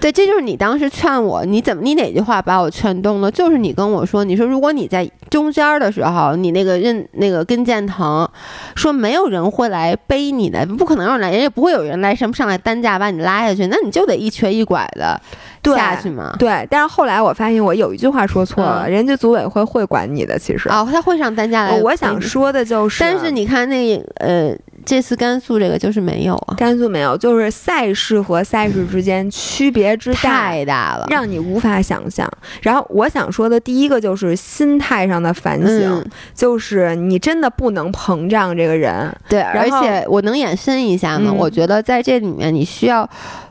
[0.00, 3.28] 对，这就是你当时劝我，你怎么你哪句话把我劝动了？
[3.28, 8.28] 就是你跟我说，你说如果你在中间的时候，你那个韧那个跟腱疼，
[8.74, 15.20] 说没有人会来背你的，不可能有人来，人也不会有人来什么上来担架把你拉下去，那你就得一瘸一拐的
[15.64, 16.34] 下去嘛。
[16.38, 21.80] 对，但是后来我发现我有一句话说错了，人家组委会会管你的，其实哦，他会上担架来。
[21.80, 24.54] 我想说的就是，但是你看那呃。
[24.86, 32.26] 这次甘肃这个就是没有啊，甘肃没有，就是赛事和赛事之间区别之大太大了，让你无法想象。
[32.62, 36.04] 然后我想说的第一个就是心态上的反省，
[36.34, 39.14] 就是你真的不能膨胀这个人。
[39.28, 41.32] 对，而且我能延伸一下吗？
[41.32, 43.08] 我觉得在这里面你需要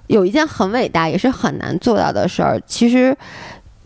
[0.08, 3.16] 有一件很伟大也是很难做到的事儿，其实。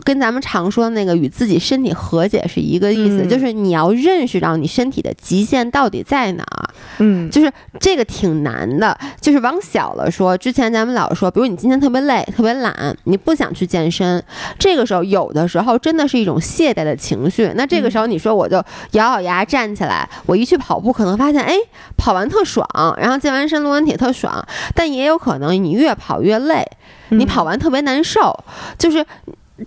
[0.04, 6.70] 跟咱们常说的那个与自己身体和解是一个意思，就是你要认识到你身体的极限到底在哪儿。
[7.00, 8.98] 嗯，就是这个挺难的。
[9.20, 14.24] 就是往小了说，之前咱们老说，比如你今天特别累、特别懒，你不想去健身，
[14.58, 17.52] 这个时候有的时候真的是一种懈怠的情绪。
[17.56, 18.58] 那这个时候你说我就
[18.92, 21.56] 咬咬牙站起来，我一去跑步，可能发现哎，
[21.98, 24.46] 跑完特爽，然后健完身、撸完铁特爽。
[24.74, 26.66] 但也有可能你越跑越累，
[27.10, 28.44] 你跑完特别难受，
[28.78, 29.06] 就是。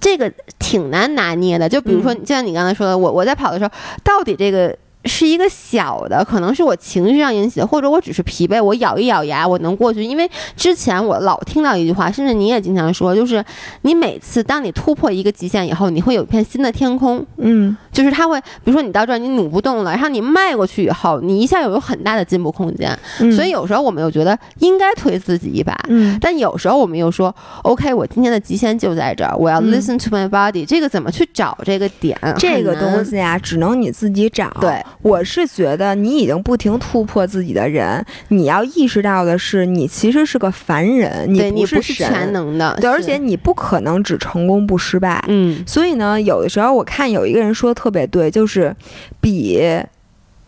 [0.00, 3.70] 这个挺难拿捏的，就比如说，就像你刚才说的，我我在跑的时候，
[4.02, 4.76] 到底这个。
[5.06, 10.02] 是一个小的，可能是我情绪上引起的，或者我只是疲惫，我咬一咬牙，我能过去。
[10.02, 13.44] 因为之前我老听到一句话，甚至你也经常说，就是
[13.82, 17.24] 你每次当你突破一个极限以后，你会有一片新的天空。
[17.36, 22.98] 嗯，就是它会，比如说你到这儿你努不动了，然后你迈过去以后，你一下有有很大的进步空间。
[23.36, 25.78] 所以有时候我们又觉得应该推自己一把。
[25.88, 30.64] 嗯，但有时候我们又说，OK，我今天的极限就在这儿，我要 listen to my body。
[30.64, 32.18] 这个怎么去找这个点？
[32.38, 34.50] 这个东西啊，只能你自己找。
[34.60, 34.82] 对。
[35.02, 45.22] 我是觉得你已经不停突破自己的人，你要意识到的是，你其实是个凡人，你不是全能的，对，而且你不可能只成功不失败。
[45.28, 48.74] 嗯，所以呢，有的时候我看有一个人说的特别对，就是
[49.20, 49.60] 比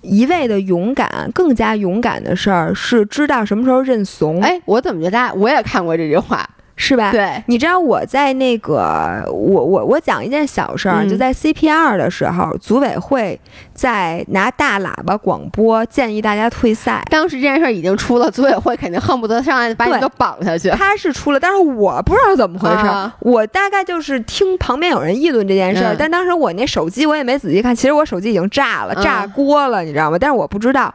[0.02, 4.40] 一味的勇敢更加勇敢的事儿是知道什么时候认怂。
[4.40, 6.48] 哎，我怎么觉得我也看过这句话。
[6.78, 7.10] 是吧？
[7.10, 13.40] 对，你知道我在那个，我我我讲一件小事儿，就在 CPR 的时候，组委会
[13.76, 17.02] 在拿大喇叭广播建议大家退赛。
[17.10, 20.70] 当时这件事儿已经出了，组委会肯定恨不得上来把你都绑下去。
[20.70, 30.16] 他是出了，但是我不知道怎么回事，我大概就是听旁边有人议论这件事儿，但当时我那手机我也没仔细看，其实我手机已经炸了，炸锅了，你知道吗？
[30.18, 30.92] 但是我不知道。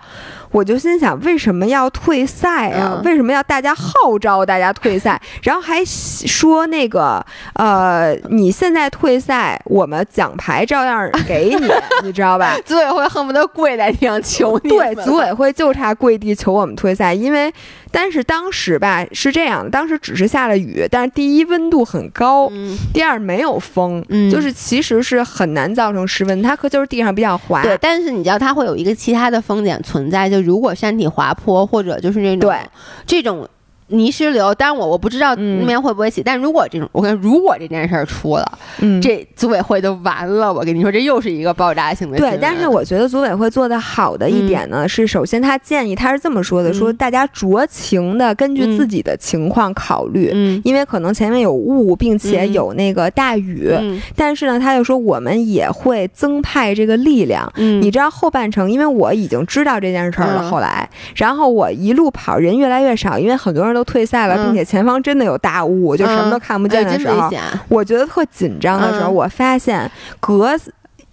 [0.52, 3.00] 我就心想，为什么要退赛啊？
[3.06, 5.18] 为什么要大家号召大家退赛？
[5.44, 11.72] 然后还说那个，呃，你现在退赛，我们奖牌照样给你，
[12.04, 12.58] 你知道吧？
[12.72, 14.70] 组委会恨不得跪在地上求你。
[14.70, 17.54] 对，组委会就差跪地求我们退赛，因为。
[17.94, 22.50] 但是当时吧是这样，当时只是下了雨，但是第一温度很高，
[22.94, 24.02] 第二没有风，
[24.32, 27.62] 就是其实是很难造成湿温，它可就是地上比较滑。
[27.64, 32.58] 对，但是你知道它会有一个其他的风险存在，就如果山体滑坡或者就是那种对
[33.06, 33.46] 这种。
[33.92, 36.24] 泥石流，但我我不知道那边会不会起。
[36.24, 38.60] 但如果这种，我跟如果这件事儿出了，
[39.02, 40.52] 这组委会就完了。
[40.52, 42.18] 我跟你说，这又是一个爆炸性的。
[42.18, 50.32] 对，但是我觉得组委会做的好的一点呢，是首先他建议他是这么说的：说大家酌情的根据自己的情况考虑，
[50.64, 53.72] 因为可能前面有雾，并且有那个大雨。
[54.16, 57.52] 但是呢，他又说我们也会增派这个力量。
[57.56, 60.50] 你知道后半程，因为我已经知道这件事儿了。
[60.50, 63.81] 后来，然后我一路跑，人越来越少，因为很多人都。
[63.84, 67.30] 退赛了，并且前方真的有大雾，就什么都看不见的时候，
[67.68, 70.56] 我觉得特紧张的时候，我发现隔。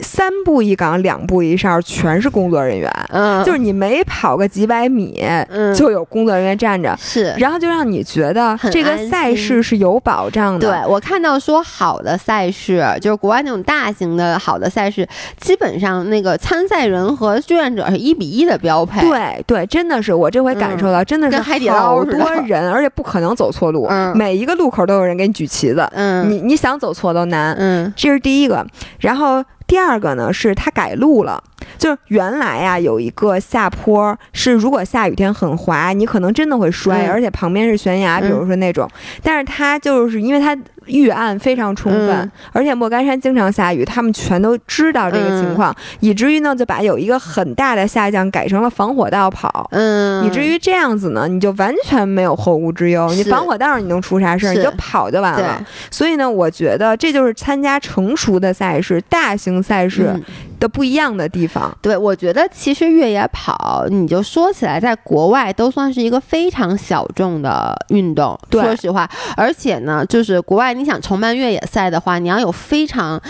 [0.01, 2.91] 三步一岗，两步一哨，全是工作人员。
[3.11, 6.97] 嗯，就是你每跑个几百米，嗯，就有工作人员站着。
[7.01, 10.69] 是，然后就让你觉得这个赛事是有保障的。
[10.69, 15.07] 对我看到说好的赛事，就是国外那种大型的好的赛事，
[15.41, 19.01] 基本上那个参赛人和志愿者是一比一的标配。
[19.01, 21.39] 对对，真的是我这回感受到，真的是
[21.71, 23.87] 好多人，而且不可能走错路。
[23.91, 25.89] 嗯，每一个路口都有人给你举旗子。
[25.93, 27.55] 嗯，你你想走错都难。
[27.59, 28.65] 嗯，这是第一个，
[29.01, 29.45] 然后。
[29.69, 31.45] 第二个呢，是他改路了，
[31.77, 38.89] 就是原来呀有一个下坡，是如果下雨天很滑，你可能真的会摔，而且旁边是悬崖，比如说那种。
[39.23, 40.57] 但是它就是因为它
[40.87, 55.63] 预案非常充分，而且莫干山经常下雨，他们全都知道这个情况，以至于呢就把有一个很大的下降改成了防火道跑，嗯，以至于这样子呢，你就完全没有后顾之忧，你防火道你能出啥事儿，你就跑就完了。
[55.91, 60.19] 所以呢，我觉得这就是参加成熟的赛事、大型赛事
[60.59, 61.77] 的不一样的地方。
[61.81, 68.39] 对，我觉得其实越野跑，你就说起来，在国外都算是一个非常小众的运动。
[68.51, 73.21] 说实话，而且呢，就是国外你想承办越野赛的话，你要有非常。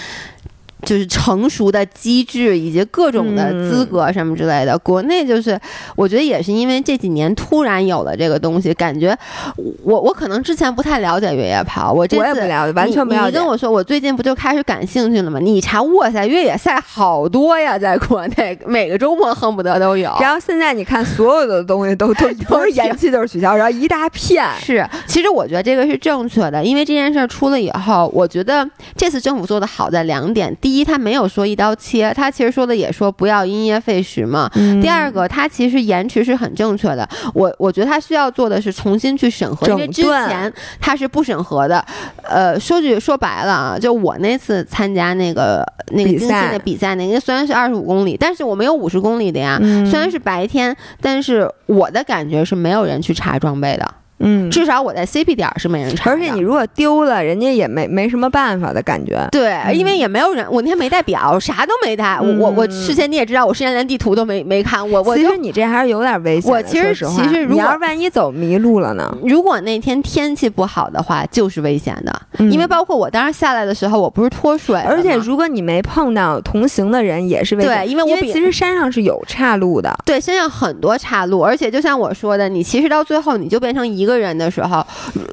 [0.89, 5.61] 就是成熟的机制以及各种的资格什么之类的，国内就是
[5.95, 9.15] 我觉得也是因为这几年突然有了这个东西，感觉
[9.83, 13.27] 我我可能之前不太了解越野跑，我这次我也不了解，完全不了解。
[13.27, 15.39] 你跟我说，我最近不就开始感兴趣了吗？
[15.39, 20.11] 你查，哇塞，越野赛好多呀，在国内每个周末恨不得都有。
[20.23, 24.43] 然后现在你看，所有的东西都 都都是延期，都是取消，然后一大片。
[24.59, 28.67] 是，其实我觉得这个是正确的，因为这件事出了以后，我觉得
[28.97, 30.57] 这次政府做的好在两点。
[30.63, 34.51] 第一，他没有说一刀切，他其实说的也说不要因噎废食嘛。
[34.81, 37.09] 第二个，他其实延迟是很正确的。
[37.35, 41.85] 我我觉得他需要做的是重新去审核，因为之前他是不审核的。
[42.23, 49.59] 呃，说句说白了啊，就我那次参加那个那个经济的比赛，那个虽然是二十五公里，但是我们有五十公里的呀。
[49.89, 53.95] 虽然是白天，但是我的感觉是没有人去查装备的。
[54.21, 59.27] 嗯，至少我在 CP 点是没人查，而且你如果丢了，人家也没没什么办法的感觉。
[59.31, 62.19] 对，因为也没有人，我那天没带表，啥都没带。
[62.21, 64.89] 我我我事先你也知道，我事先连地图都没没看。
[64.91, 66.51] 我我其实你这还是有点危险。
[66.51, 69.17] 我其实其实，你要是万一走迷路了呢？
[69.25, 72.21] 如果那天天气不好的话，就是危险的。
[72.51, 77.85] 因为包括我当时下来的时候，我不是脱水，而且如果你没碰到同行的人，也是危险。
[77.85, 79.97] 对，因为我其实山上是有岔路的。
[80.05, 84.85] 对，山上很多岔路，而且就像我说的，你其实到最后你就变成一个人的时候。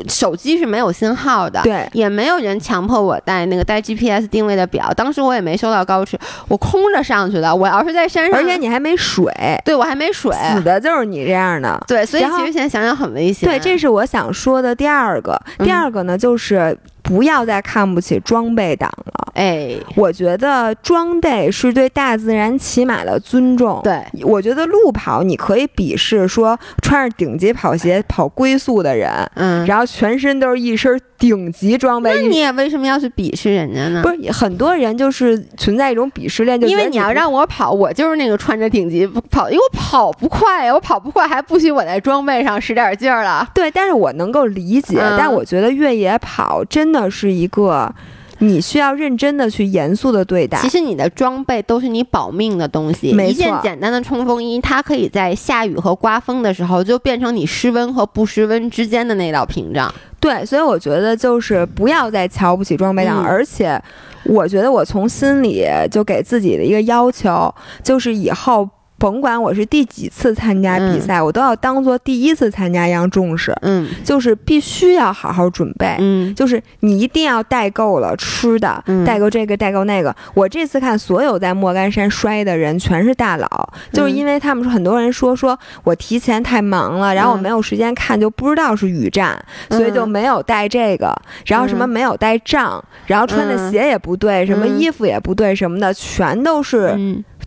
[0.08, 4.94] 手机是没有信号的，对，也没有人强迫我带那个带 GPS 定位的表。
[4.96, 6.18] 当时我也没收到高驰，
[6.48, 7.56] 我空着上去的。
[7.56, 9.32] 我要是在山上，而且你还没水，
[9.64, 11.82] 对我还没水，死的就是你这样的。
[11.88, 13.50] 对，所以其实现在想想很危险。
[13.50, 15.40] 对，这是我想说的第二个。
[15.60, 16.78] 第二个呢，就是。
[17.06, 23.80] 不要再看不起装备党了，哎，我觉得装备是对大自然起码的尊重。
[23.84, 34.02] 对，我觉得路跑你可以鄙视说穿着顶级跑鞋跑龟速的人，嗯，然后全身都是一身顶级装备，那你也为什么要去鄙视人家呢？
[34.02, 43.48] 不是很多人就是存在一种鄙视链，就因为你要让我跑，我就是那个穿着顶级跑，因为我跑不快呀，我跑不快还不许我在装备上使点劲儿了。
[43.54, 46.96] 对，但是我能够理解，但我觉得越野跑真。
[46.96, 47.94] 的是一个，
[48.38, 50.58] 你需要认真的去严肃的对待。
[50.60, 59.94] 其实你的装备都是你保命的东西，一件简单的冲锋衣，它可以在下雨和刮风的时候就变成你失温和不失温之间的那道屏障。
[60.26, 63.80] 对，所以我觉得就是不要再瞧不起装备党，而且
[64.24, 67.54] 我觉得我从心里就给自己的一个要求，
[67.84, 68.68] 就是以后。
[68.98, 73.54] 甭管我是第几次参加比赛，我都要当做第一次参加一样重视。
[73.62, 75.98] 嗯，就是必须要好好准备。
[76.00, 80.16] 嗯，就是你一定要带够了吃的，带够这个，带够那个。
[80.34, 89.38] 我这次看所有在莫干山摔的人全是大佬，就是因为他们说很多人说说我提前太忙了，然后我没有时间看，就不知道是雨战，
[89.70, 91.14] 所以就没有带这个。
[91.46, 96.98] 然后什么没有带杖，然后穿的鞋也不对，什么衣服也不对，什么的全都是。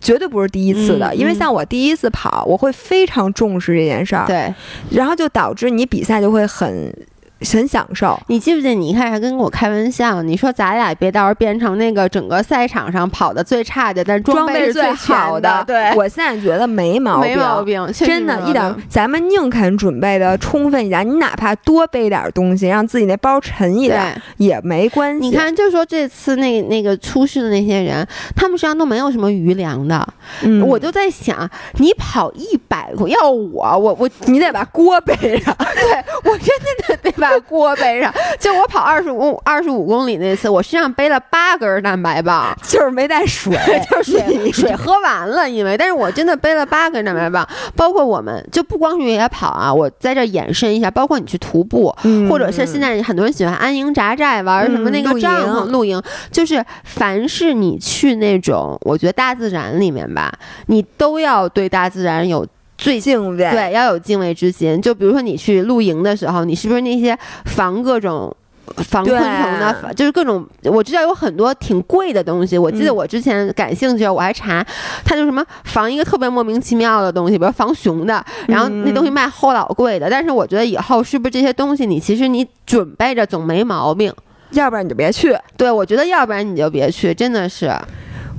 [0.01, 4.25] 绝对不是第一次的，因为像我第一次跑，我会非常重视这件事儿。
[4.25, 4.53] 对，
[4.91, 6.93] 然后就导致你比赛就会很。
[7.41, 8.75] 很享受，你记不记？
[8.75, 15.63] 你一开始还跟我开玩笑，你说咱俩别到时候变成那个整个赛场上跑的最差的，但装备是最好的。
[15.65, 18.75] 对，我现在觉得没毛病，没毛病，真的，一点。
[18.89, 25.27] 咱们宁肯准备的充分一点，你哪怕多背点东西，让自己那包沉一点也没关系。
[25.27, 30.05] 你看，就说这次那那个出事的那些人，他们身上都没有什么余粮的。
[30.43, 35.55] 嗯，我就在想，你跑一百公要我，我我你得把锅背上。
[35.57, 36.47] 对我真
[36.87, 37.28] 的得得把。
[37.29, 43.55] 把锅背上，就我跑二十五二十五公里那次，我身上背了八根蛋白棒，就是没带水，
[43.89, 51.95] 就是水水喝完了，因为但是我真的背了八根蛋白棒，包括我们就不光是越野跑啊，我在这延伸一下，包括你去徒步，
[52.29, 56.01] 或者是现在很多人喜欢安营扎寨玩什么那个帐篷露营，
[56.31, 60.33] 就是凡是你去那种，我觉得大自然里面吧，
[60.67, 62.45] 你都要对大自然有。
[62.79, 64.81] 最敬畏，对，要有敬畏之心。
[64.81, 68.33] 就比如说你去露营的时候，你是不是那些防各种
[68.77, 72.57] 防昆虫的，就是各种我知道有很多挺贵的东西。
[72.57, 74.65] 我记得我之前感兴趣，我还查，
[75.03, 80.09] 它就什么防一个特别莫名其妙的东西，比如防熊的，然后那东西卖齁老贵的。
[80.09, 84.13] 但是我觉得以后是不是这些东西，你其实你准备着总没毛病。
[84.51, 85.37] 要不然你就别去。
[85.55, 87.71] 对，我觉得要不然你就别去，真的是。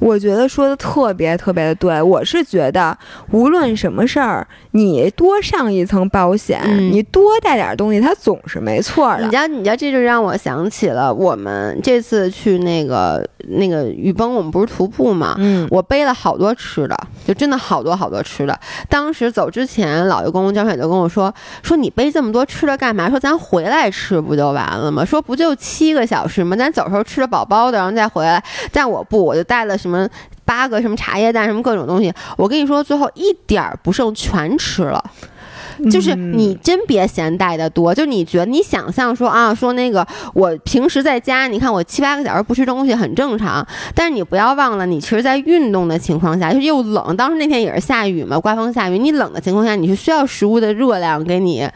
[0.01, 2.97] 我觉得说的特别特别的对，我是觉得
[3.31, 9.25] 无论什么事儿，你多上一层保险，你多带点东西，它总是没错的。
[9.25, 15.35] 你知道，你知道，这就让我想起了我们这次去那个那个雨崩，我们不是徒步嘛？
[15.39, 16.97] 嗯，我背了好多吃的，
[17.27, 18.59] 就真的好多好多吃的。
[18.89, 21.33] 当时走之前，老爷公公、江水就跟我说
[21.63, 23.11] ：“说你背这么多吃的干嘛？
[23.11, 25.05] 说咱回来吃不就完了吗？
[25.05, 26.57] 说不就七个小时吗？
[26.57, 28.43] 咱走时候吃的饱饱的，然后再回来。
[28.73, 30.09] 但我不，我就带了什么。”什么
[30.45, 35.05] 八个什么茶叶蛋什么各种东西，我跟你说，最后一点儿不剩，全吃了。
[35.91, 43.67] 就是你真别嫌带的多，就你觉得你想象说啊，说那个我平时在家，你看我七八个小时不吃东西很正常。
[43.95, 51.67] 但是你不要忘了，你其实，在运动的情况下，就又冷，当时那天也是下雨嘛，刮风下雨，你冷的情况下，你是需要食物的热量给你。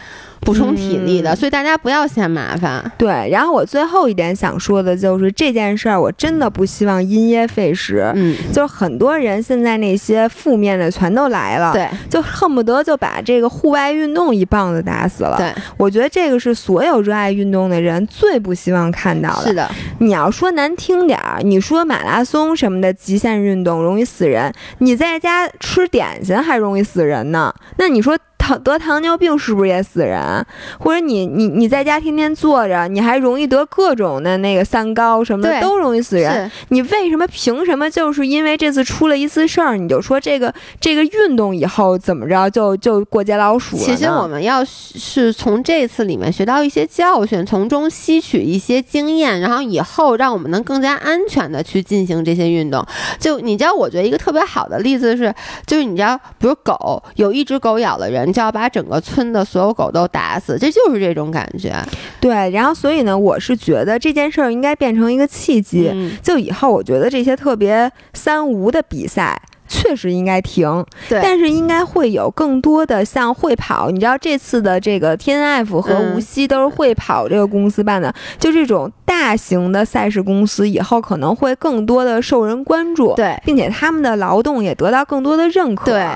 [0.44, 2.92] 补充体力的，所以大家不要嫌麻烦。
[2.98, 8.12] 对，然后我最后一点想说的就是这件事儿，我真的不希望因噎废食。
[8.14, 15.36] 嗯，就是很多人现在那些负面的全都来了，对，就恨不得就把这个户外运动一棒子打死了。
[15.38, 19.48] 对，我觉得这个是所有热爱运动的人最不希望看到的。
[19.48, 19.70] 是的，
[20.00, 27.54] 你要说难听点儿，你说马拉松什么的极限运动容易死人，你在家吃点心还容易死人呢。
[27.78, 28.18] 那你说？
[28.44, 30.44] 糖得糖尿病是不是也死人？
[30.78, 36.50] 或者你你你在家天天坐着，你还容易得各种的那个三高什么的，都容易死人。
[36.68, 43.82] 你为什么凭什么就是因为这次出了一次事儿，你就说这个这个运动以后怎么着就就过街老鼠了？
[43.82, 52.84] 其实我们要是从这次里面学到一些教训，从中吸取一些经验，然后以后让我们能更加安全的去进行这些运动。
[53.18, 55.34] 就你知道，我觉得一个特别好的例子是，
[55.66, 58.33] 就是你知道，比如狗有一只狗咬了人。
[58.34, 61.72] 就要把整个村的所有狗都打死，这就是这种感觉。
[62.20, 69.40] 对，然后所以呢，我是觉得这件事儿应该变成一个契机，就以后我觉得这些特别三无的比赛。
[69.66, 86.06] 确实应该停，对，但是应该会有更多的像会跑，你知道这次的这个 T N F 和无锡都是会跑这个公司办的，就这种大型的赛事公司以后可能会更多的受人关注，对，并且他们的劳动也得到更多的认可，对，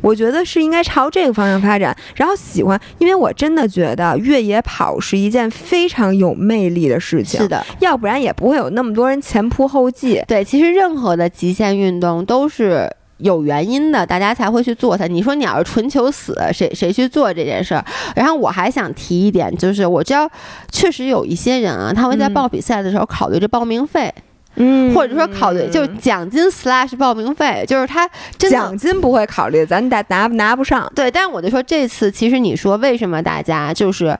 [0.00, 1.96] 我觉得是应该朝这个方向发展。
[2.14, 10.22] 然后喜欢，因为我真的觉得越野跑是一件非常有魅力的事情，是的，要不然也不会有那么多人前仆后继。
[10.26, 12.90] 对，其实任何的极限运动都是。
[13.18, 15.06] 有原因的，大家才会去做它。
[15.06, 17.84] 你说你要是纯求死，谁谁去做这件事儿？
[18.16, 20.28] 然后我还想提一点，就是我知道
[20.70, 24.12] 确实有一些人啊，他会在报比赛的时候考虑这报名费，
[24.56, 28.08] 嗯，或者说考虑就奖金 slash 报名费，就是他
[28.38, 30.90] 奖金不会考虑，咱拿拿拿不上。
[30.94, 34.18] 对，但是我就说这次其实你说为什么大家就是。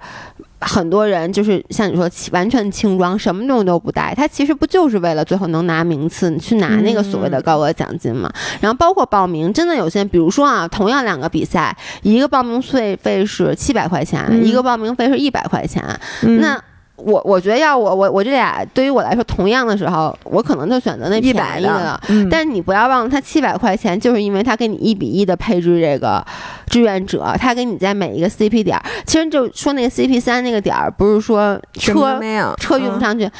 [0.60, 8.32] 很多人就是像你说，完全轻装，什么东西都不带，他其实不就是为了最后能拿名次，你去拿那个所谓的高额奖金嘛？
[8.60, 15.82] 然后包括报名，真的有些，比如说啊，同样两个比赛，一个报名费费是七百块钱，一个报名费是一百块钱，
[16.22, 16.60] 那。
[16.98, 22.00] 我我觉得要我我我这俩对于我来说同样的时候，我可能就选择那便宜的了。
[22.30, 26.24] 但是你不要忘了，他七百块钱就是因为他给你一比一的配置这个
[26.66, 32.20] 志愿者，他给你在每一个 CP 点儿，其实就说那个 CP 三那个点儿，不是说车
[32.58, 33.30] 车用不上去。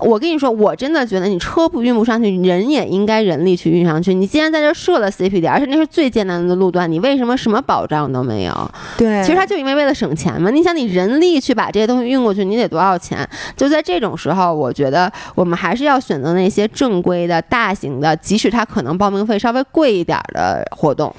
[0.00, 4.12] 我跟你说，我真的觉得你车不运不上去，人也应该人力去运上去。
[4.12, 8.70] 你既然在这设了 CP 点，而且那是最艰难的路段，你为什么什么保障都没有？
[8.96, 10.50] 对，其实他就因为为了省钱嘛。
[10.50, 13.28] 你想，你人力去把这些东西运过去，你得多少钱？
[13.56, 21.14] 就在这种时候，我觉得我们还是要选择那些正规的、大型的，即使它可能报名费稍微贵一点的活动。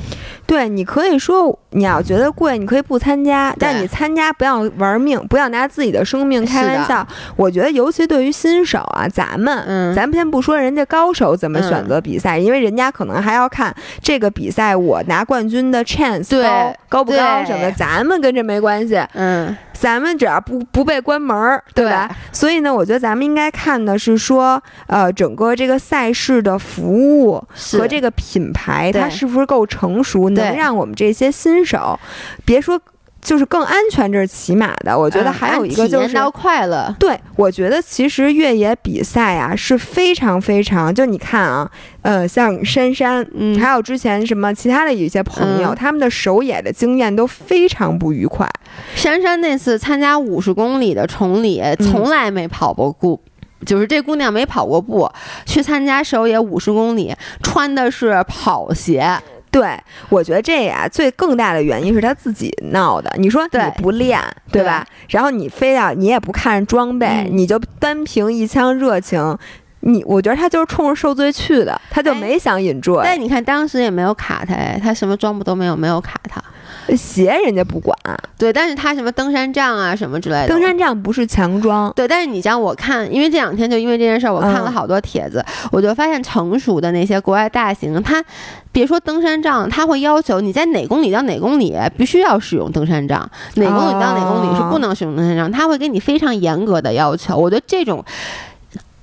[0.46, 7.08] 对，你可以说你要觉得贵，你可以不参加，但你参加不要玩命，不要拿自己的生命开玩笑。
[7.38, 22.10] 我觉得，尤其对于新手啊，咱们，嗯，咱们先不说人家高手怎么选择比赛，因为人家可能还要看这个比赛我拿冠军的 chance 高高不高什么的，咱们跟这没关系，嗯，咱们只要不不被关门儿，对吧？
[22.32, 27.44] 所以呢，我觉得咱们应该看的是说，呃，整个这个赛事的服务
[27.74, 32.00] 和这个品牌，它是不是够成熟，能让我们这些新手，
[32.44, 32.80] 别说。
[33.26, 34.98] 就是更安全，这是起码的。
[34.98, 36.96] 我觉得还有一个就是快乐。
[37.00, 41.70] 对，我觉得其实越野比赛啊是非常非常，就你看啊，
[42.04, 48.48] 呃，像珊珊，嗯，还有之前什么其他的一些朋友，他们的首野的经验都非常不愉快。
[48.94, 53.20] 珊珊那次参加五十公里的崇礼，从来没跑过步，
[53.66, 55.10] 就是这姑娘没跑过步，
[55.48, 59.20] 去参加首野五十公里，穿的是跑鞋。
[59.56, 63.10] 对，我觉得这呀最更大的原因是他自己闹的。
[63.18, 64.20] 你说你不练，
[64.52, 64.86] 对吧？
[65.08, 69.38] 然后你非要你也不看装备，你就单凭一腔热情，
[69.80, 73.00] 你我觉得他就是冲着受罪去的，他就没想引住。
[73.02, 76.44] 但你看当时也没有卡他，哎，他什么装备都没有，没有卡他。
[76.96, 77.98] 鞋人家不管，
[78.38, 88.24] 对，但是他什么登山杖啊什么之类的，登山杖不是强装，对，但是你像我看，因为这两天就因为这件事儿，我看了好多帖子，我就发现成熟的那些国外大型，他
[88.72, 97.38] 别说登山杖，他会要求你在哪公里到哪公里必须要使用登山杖，哪公里到哪公里是不能使用登山杖，他会给你非常严格的要求。
[97.38, 98.04] 我觉得这种。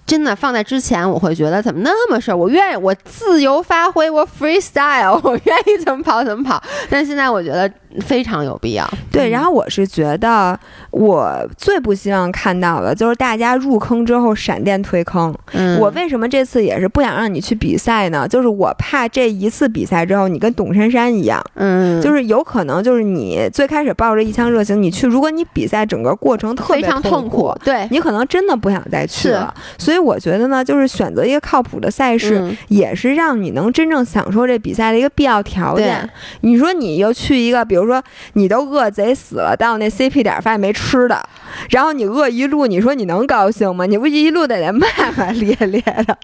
[0.04, 2.36] 真的放在之前，我会觉得怎么那么事儿？
[2.36, 6.62] 我愿意，我自由发挥，我 freestyle， 我愿意怎么跑怎么跑。
[6.90, 7.70] 但现在我觉得
[8.00, 8.88] 非常有必要。
[9.10, 10.58] 对，然后我是觉得，
[10.92, 15.34] 我最不希望看到的就是大家入坑之后闪电退坑。
[15.52, 18.28] 嗯，我为什么这次也是不想让你去比赛呢？
[18.28, 29.54] 就是我怕这一次比赛之后，你跟董珊珊一样，嗯，就是有可能就是你最开始抱着一腔热情，你去，如果你比赛整个过程特别痛苦，对你可能真的不想再去了。
[29.78, 30.02] 所以。
[30.02, 36.10] 我觉得呢，就是选择一个靠谱的赛事，也是让你能真正享受这比赛的一个必要条件。
[36.40, 38.02] 你说你又去一个，比如说
[38.32, 41.28] 你都饿贼死了，到那 CP 点发现没吃的，
[41.70, 43.86] 然后你饿一路，你说你能高兴吗？
[43.86, 44.86] 你不一路得得骂
[45.16, 46.16] 骂咧咧的。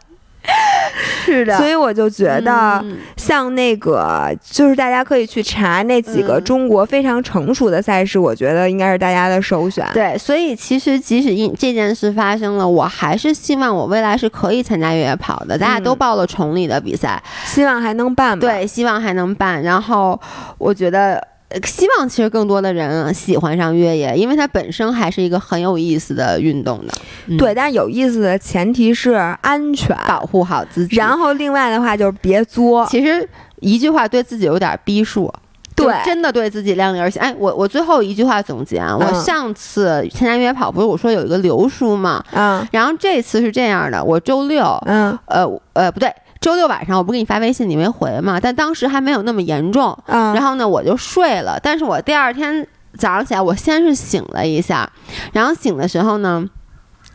[1.25, 2.83] 是的，所以我就觉得，
[3.17, 9.87] 像那个，就是大家可以去查那几个中国非常成熟的赛事，我觉得应该是大家的首选。
[9.93, 15.59] 对，所以其实即使因这件事发生了，我还是希望我未来是可以参加越野跑的。
[15.59, 18.39] 大家都报了崇礼的比赛，希望还能办。
[18.39, 19.63] 对，希望还能办。
[19.63, 20.19] 然后
[20.57, 21.23] 我觉得。
[21.65, 26.93] 希望其实更多的人喜欢上越野，因为它本身还是一个很有意思的运动的。
[27.39, 30.97] 对，但是有意思的前提是安全，保护好自己。
[30.97, 32.87] 然后另外的话就是别作。
[32.91, 33.27] 其实
[33.61, 35.33] 一句话对自己有点逼数，
[35.75, 37.23] 对，真的对自己量力而行。
[37.23, 46.13] 哎，我我最后一句话总结啊，我上次参加越野跑不是我说有一个刘叔嘛，嗯，然后这次是这样的，我周六，嗯，呃呃不对。
[46.49, 48.41] 周六晚上我不给你发微信，你没回嘛？
[48.41, 51.61] 但当时还没有那么严重，然后呢我就睡了。
[51.63, 52.67] 但是我第二天
[52.97, 54.91] 早上起来，我先是醒了一下，
[55.35, 56.43] 然后醒的时候呢，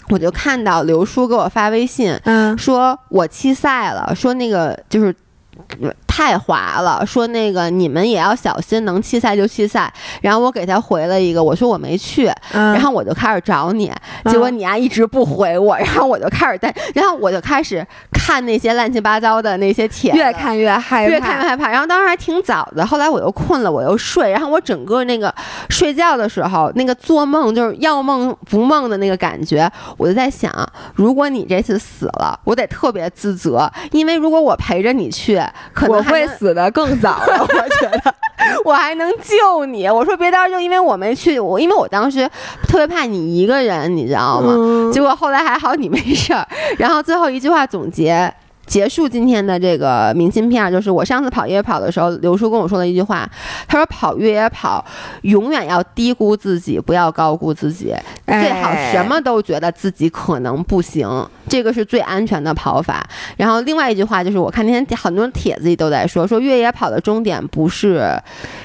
[0.10, 5.16] 我就看到刘叔给我发微信，嗯说我弃赛了，说那个就是。
[6.16, 9.92] 太滑了，说那个你们也要小心，能弃赛就弃赛。
[10.22, 13.92] 然后我给他回了一个，我说我没去，然后我就开始找你，
[14.26, 21.68] 结果你啊一直不回我，然后我就开始在，然后我就开始看那些乱七八糟的那些帖，越看越害怕，越看越害怕。
[21.72, 25.34] 然后当时还挺早的，后来我又困了，我又睡，然后我整个那个
[25.70, 29.68] 睡觉的时候，那个做梦就是要梦不梦的那个感觉，
[29.98, 30.54] 我就在想，
[30.94, 35.42] 如果你这次死了，我得特别自责，因为如果我陪着你去。
[35.74, 38.14] 可能会死的更早了，我觉得
[38.66, 39.88] 我还能救你。
[39.88, 42.30] 我说别到时候，因为我没去，我因为我当时
[42.68, 44.56] 特别怕你一个人，你知道吗？
[44.92, 46.48] 结果后来还好，你没事儿。
[46.78, 48.34] 然后最后一句话总结。
[48.66, 53.30] 结束今天的这个明信片，就是我上次跑越野跑的时候，刘叔跟我说的一句话，
[53.68, 54.84] 他说跑越野跑
[55.24, 57.94] 永远要低估自己，不要高估自己，
[58.26, 61.08] 最好什么都觉得自己可能不行，
[61.50, 63.06] 这个是最安全的跑法。
[63.36, 68.10] 然后另外一句话就是，我看那天很多帖子里都在说，说越野跑的终点不是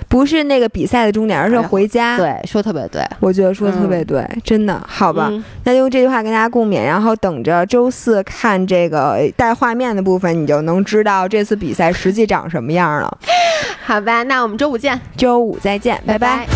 [0.06, 2.16] 不是那个比赛的终点，而是回家。
[2.16, 5.30] 对，说特别对，我觉得说特别对，真的好吧？
[5.64, 9.87] 那就用这句话跟大家共勉，然后等着周四看这个带画面。
[9.94, 13.18] 的部分，你就能知道这次比赛实际长什么样了。
[13.84, 16.46] 好吧，那我们周五见，周五再见，拜拜。